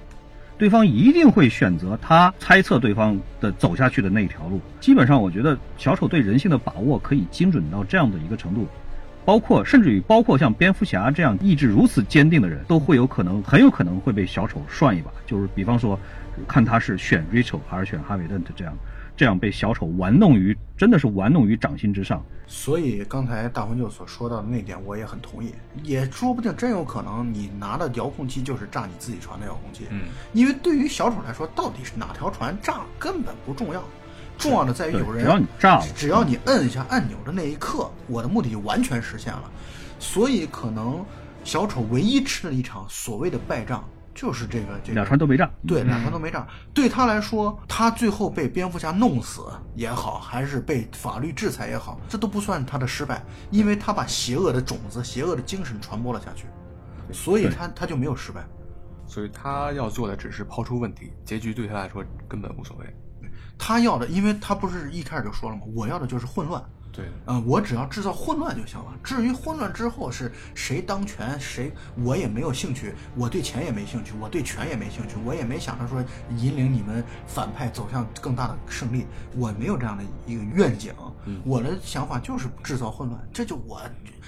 [0.57, 4.61] 对方一定会选择他猜测对方的走下去的那一条路。
[4.79, 8.67] 基本上，我觉得小丑对人性的把握可以精准到这样的一个程度，
[9.25, 15.09] 包括甚至于包括像蝙蝠侠这样意志如此坚定的人，都会有可能很有可能会被小丑涮一把。
[15.25, 15.99] 就是比方说，
[16.47, 18.73] 看他是选 Rachel 还是选哈维·邓特这样。
[19.15, 22.23] 这样被小丑玩弄于，真的是玩弄于掌心之上。
[22.47, 25.53] 所以刚才大黄舅所说到的那点，我也很同意。
[25.83, 29.85] 也说不定真有可能，你拿的遥控器就是炸你自己船的遥控器。
[29.89, 30.01] 嗯，
[30.33, 33.81] 因为对于小丑来说，到底是哪条船炸根本不重要，
[34.37, 35.23] 重要的在于有人。
[35.23, 39.43] 只要你炸了，只要你摁一下按钮的那一刻，我的目的就完全实现了。
[39.99, 41.05] 所以可能
[41.43, 43.87] 小丑唯一吃的一场所谓的败仗。
[44.13, 46.47] 就是这个，这两船都没炸，对，两船都没炸。
[46.73, 49.41] 对他来说，他最后被蝙蝠侠弄死
[49.75, 56.45] 也好，还是被法律制裁也好，这都不算他的失败，因为他把邪恶的种子、邪恶的精神传播了下去，
[57.11, 58.45] 所以他他就没有失败。
[59.07, 62.85] 所以他要做的只是抛出问题，结局对他来说根本无所谓。
[63.57, 65.63] 他要的，因为他不是一开始就说了吗？
[65.75, 68.93] 我要的就是混乱，对，嗯，我只要制造混乱就行了。
[69.03, 71.71] 至于混乱之后是谁当权，谁
[72.03, 76.03] 我也没有兴趣，我对钱也没兴趣，我对权也没兴趣，我也没想着说
[76.35, 80.93] 引领你们反派走向更大的胜利，我没有这样的一个愿景。
[81.45, 83.79] 我的想法就是制造混乱，这就我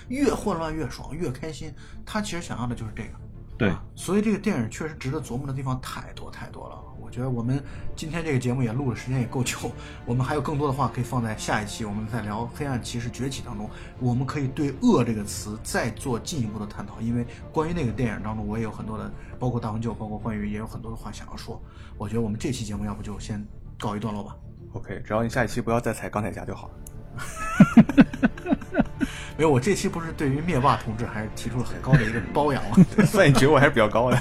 [0.07, 1.73] 越混乱越爽，越开心。
[2.05, 3.09] 他其实想要的就是这个。
[3.57, 6.79] 对，所以这个电影确实值得琢磨的地方太多太多了。
[7.03, 7.61] 我觉得我们
[7.95, 9.69] 今天这个节目也录的时间也够久，
[10.05, 17.01] 我们还有更多的话可以放在下一期，我们再聊《黑暗骑士崛起》当中，我们可以对“恶”这个词再做进一步的探讨。
[17.01, 21.61] 因为关于那个电影当中，我也有很多的，包括大红舅，包括关于也有很多的话想要说。
[21.97, 23.45] 我觉得我们这期节目要不就先
[23.77, 24.35] 告一段落吧。
[24.71, 26.73] OK，只要你下一期不要再踩钢铁侠就好了。
[29.37, 32.77] 没有，我这期不是对于灭霸同志还是提出了很高的一个褒扬吗？
[33.05, 34.19] 算你觉悟还是比较高的。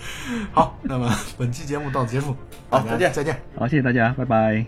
[0.52, 2.36] 好，那么本期节目到此结束，
[2.68, 3.40] 好再见再见。
[3.56, 4.64] 好，谢谢大家，拜拜。